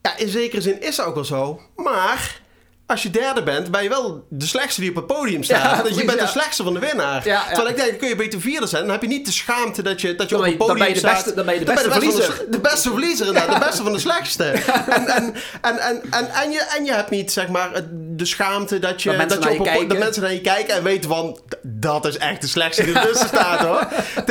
[0.02, 1.60] ja, in zekere zin is dat ook wel zo.
[1.76, 2.40] Maar
[2.86, 5.88] als je derde bent, ben je wel de slechtste die op het podium staat.
[5.88, 7.24] Ja, je bent de slechtste van de winnaar.
[7.24, 7.44] Ja.
[7.46, 8.82] Terwijl ik denk, dan kun je beter vierde zijn.
[8.82, 10.78] Dan heb je niet de schaamte dat je, dat je Dan op het dan podium
[10.86, 11.14] ben je de staat.
[11.14, 12.44] beste- dan ben je de beste de, verliezer.
[12.50, 13.60] de beste verliezer inderdaad.
[13.60, 14.44] De beste van de slechtste.
[14.86, 18.24] En, en, en, en, en, en, je, en je hebt niet, zeg maar, het- de
[18.24, 19.08] schaamte dat je...
[19.08, 20.04] Dat mensen dat, je naar je op een po- dat kijken.
[20.04, 21.38] mensen naar je kijken en weten van...
[21.48, 23.86] "D- Dat is echt de slechtste die ertussen staat, hoor.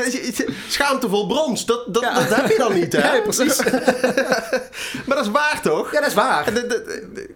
[0.05, 1.65] Is- Schaamtevol brons.
[1.65, 2.13] Dat, dat, Ja.
[2.13, 3.01] dat heb je dan niet, hè?
[3.11, 3.61] Nee, precies.
[5.05, 5.91] Maar dat is waar, toch?
[5.91, 6.45] Ja, dat is waar.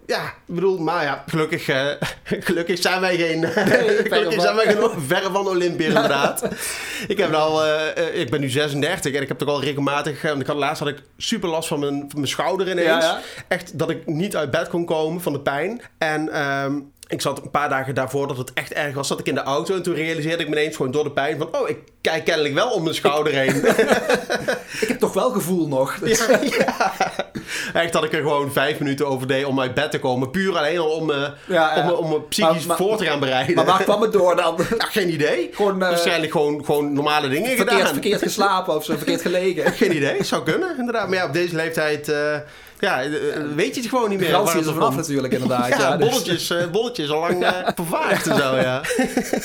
[0.06, 1.86] Ja, ik bedoel, maar ja, gelukkig, eh,
[2.24, 3.46] gelukkig zijn wij geen.
[3.48, 6.42] verre gelukkig zijn wij geen verre van Olympië, inderdaad.
[7.08, 10.22] ik, heb al, eh, eh, ik ben nu 36 en ik heb toch al regelmatig.
[10.22, 12.86] want ik had laatst had ik super last van mijn, van mijn schouder ineens.
[12.88, 13.20] Ja, ja.
[13.48, 15.80] Echt dat ik niet uit bed kon komen van de pijn.
[15.98, 16.28] En.
[16.40, 16.78] Ehm,
[17.08, 19.42] ik zat een paar dagen daarvoor dat het echt erg was, zat ik in de
[19.42, 22.24] auto en toen realiseerde ik me ineens gewoon door de pijn van, oh, ik kijk
[22.24, 23.56] kennelijk wel om mijn schouder heen.
[24.80, 25.98] Ik heb toch wel gevoel nog.
[25.98, 27.80] Dus- Ja, ja.
[27.80, 30.30] Echt dat ik er gewoon vijf minuten over deed om uit bed te komen.
[30.30, 31.82] Puur alleen al om, Ja, ja.
[31.82, 33.54] om, om me psychisch Maar- voor te gaan bereiden.
[33.54, 34.54] Maar waar kwam het door dan?
[34.78, 35.50] Ja, geen idee.
[35.52, 37.92] Gewoon, eh, Waarschijnlijk gewoon, gewoon normale dingen Verkeerd, gedaan.
[37.92, 39.72] verkeerd geslapen of zo, verkeerd gelegen.
[39.82, 41.08] Geen idee, zou kunnen inderdaad.
[41.08, 42.08] Maar ja, op deze leeftijd...
[42.08, 42.36] eh,
[42.80, 43.10] Ja, eh,
[43.54, 44.34] weet je het gewoon niet De meer.
[44.34, 45.68] garantie waar is er vanaf natuurlijk inderdaad.
[45.68, 48.80] Ja, Ja, dus- bolletjes, eh, bolletjes al lang eh, vervaagd en zo, ja.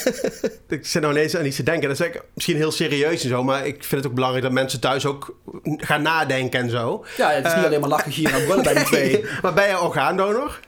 [0.68, 1.84] ik zit nou ineens aan iets te denken.
[1.88, 4.54] Dat is eigenlijk misschien heel serieus en zo, maar ik vind het ook belangrijk dat
[4.54, 5.36] mensen thuis ook
[5.78, 7.06] gaan nadenken en zo.
[7.18, 9.26] Ja, het is niet Eh, alleen maar lachen, en brullen bij die twee.
[9.42, 10.60] maar ben je orgaandonor?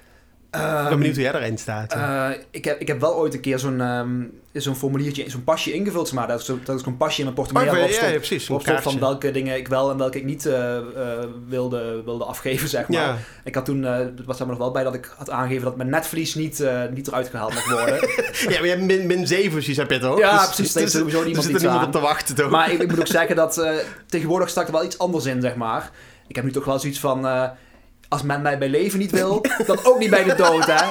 [0.52, 1.94] Ik ben benieuwd hoe jij erin staat.
[1.94, 4.24] eh, ik, heb, ik heb wel ooit een keer zo'n ehm,
[4.54, 6.14] zo'n formuliertje, zo'n pasje ingevuld.
[6.14, 7.84] Maar dat is, dat is een pasje in mijn portemonnee.
[7.84, 10.46] Oh, ja, ja, precies, een stond van welke dingen ik wel en welke ik niet
[10.46, 10.84] eh, eh,
[11.48, 13.02] wilde, wilde afgeven, zeg maar.
[13.02, 13.18] Ja.
[13.44, 15.90] Ik had toen, het was er nog wel bij dat ik had aangegeven dat mijn
[15.90, 17.96] netvlies niet, niet eruit gehaald mocht worden.
[18.50, 20.20] ja, maar je hebt min, min 7 precies, heb je toch?
[20.20, 22.50] Ja, Dus- precies, dus er- sowieso niemand zit er niemand op te wachten, toch?
[22.50, 23.66] Maar ik, ik moet ook zeggen dat
[24.06, 25.92] tegenwoordig staat er wel iets anders in, zeg maar.
[26.28, 27.26] Ik heb nu toch wel zoiets van...
[28.10, 30.86] als men mij bij leven niet wil, dan ook niet bij de dood, hè.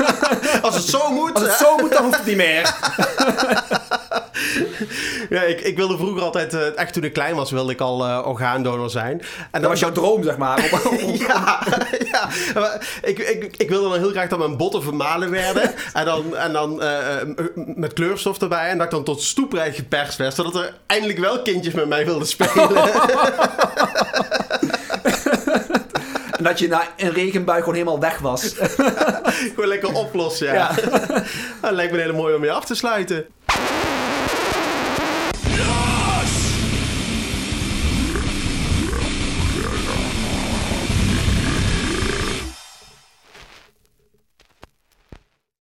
[0.66, 1.34] Als het zo moet...
[1.34, 2.74] Als het zo moet, dan hoeft het niet meer.
[5.30, 6.54] Ja, ik, ik wilde vroeger altijd...
[6.54, 9.22] eh, echt toen ik klein was, wilde ik al eh, orgaandonor zijn.
[9.50, 10.60] En Dat was jouw droom, zeg maar.
[11.12, 11.62] Ja,
[12.12, 12.28] ja.
[12.54, 15.70] Maar ik, ik, ik wilde dan heel graag dat mijn botten vermalen werden.
[15.92, 17.16] en dan, en dan eh,
[17.54, 18.68] met kleurstof erbij.
[18.68, 20.34] En dat ik dan tot stoeprijd geperst werd.
[20.34, 22.90] Zodat er eindelijk wel kindjes met mij wilden spelen.
[26.42, 28.54] En dat je na een regenbui gewoon helemaal weg was.
[29.54, 30.52] Gewoon lekker oplossen, ja.
[30.54, 30.70] Ja.
[31.60, 33.26] Dat lijkt me een hele mooie om mee af te sluiten.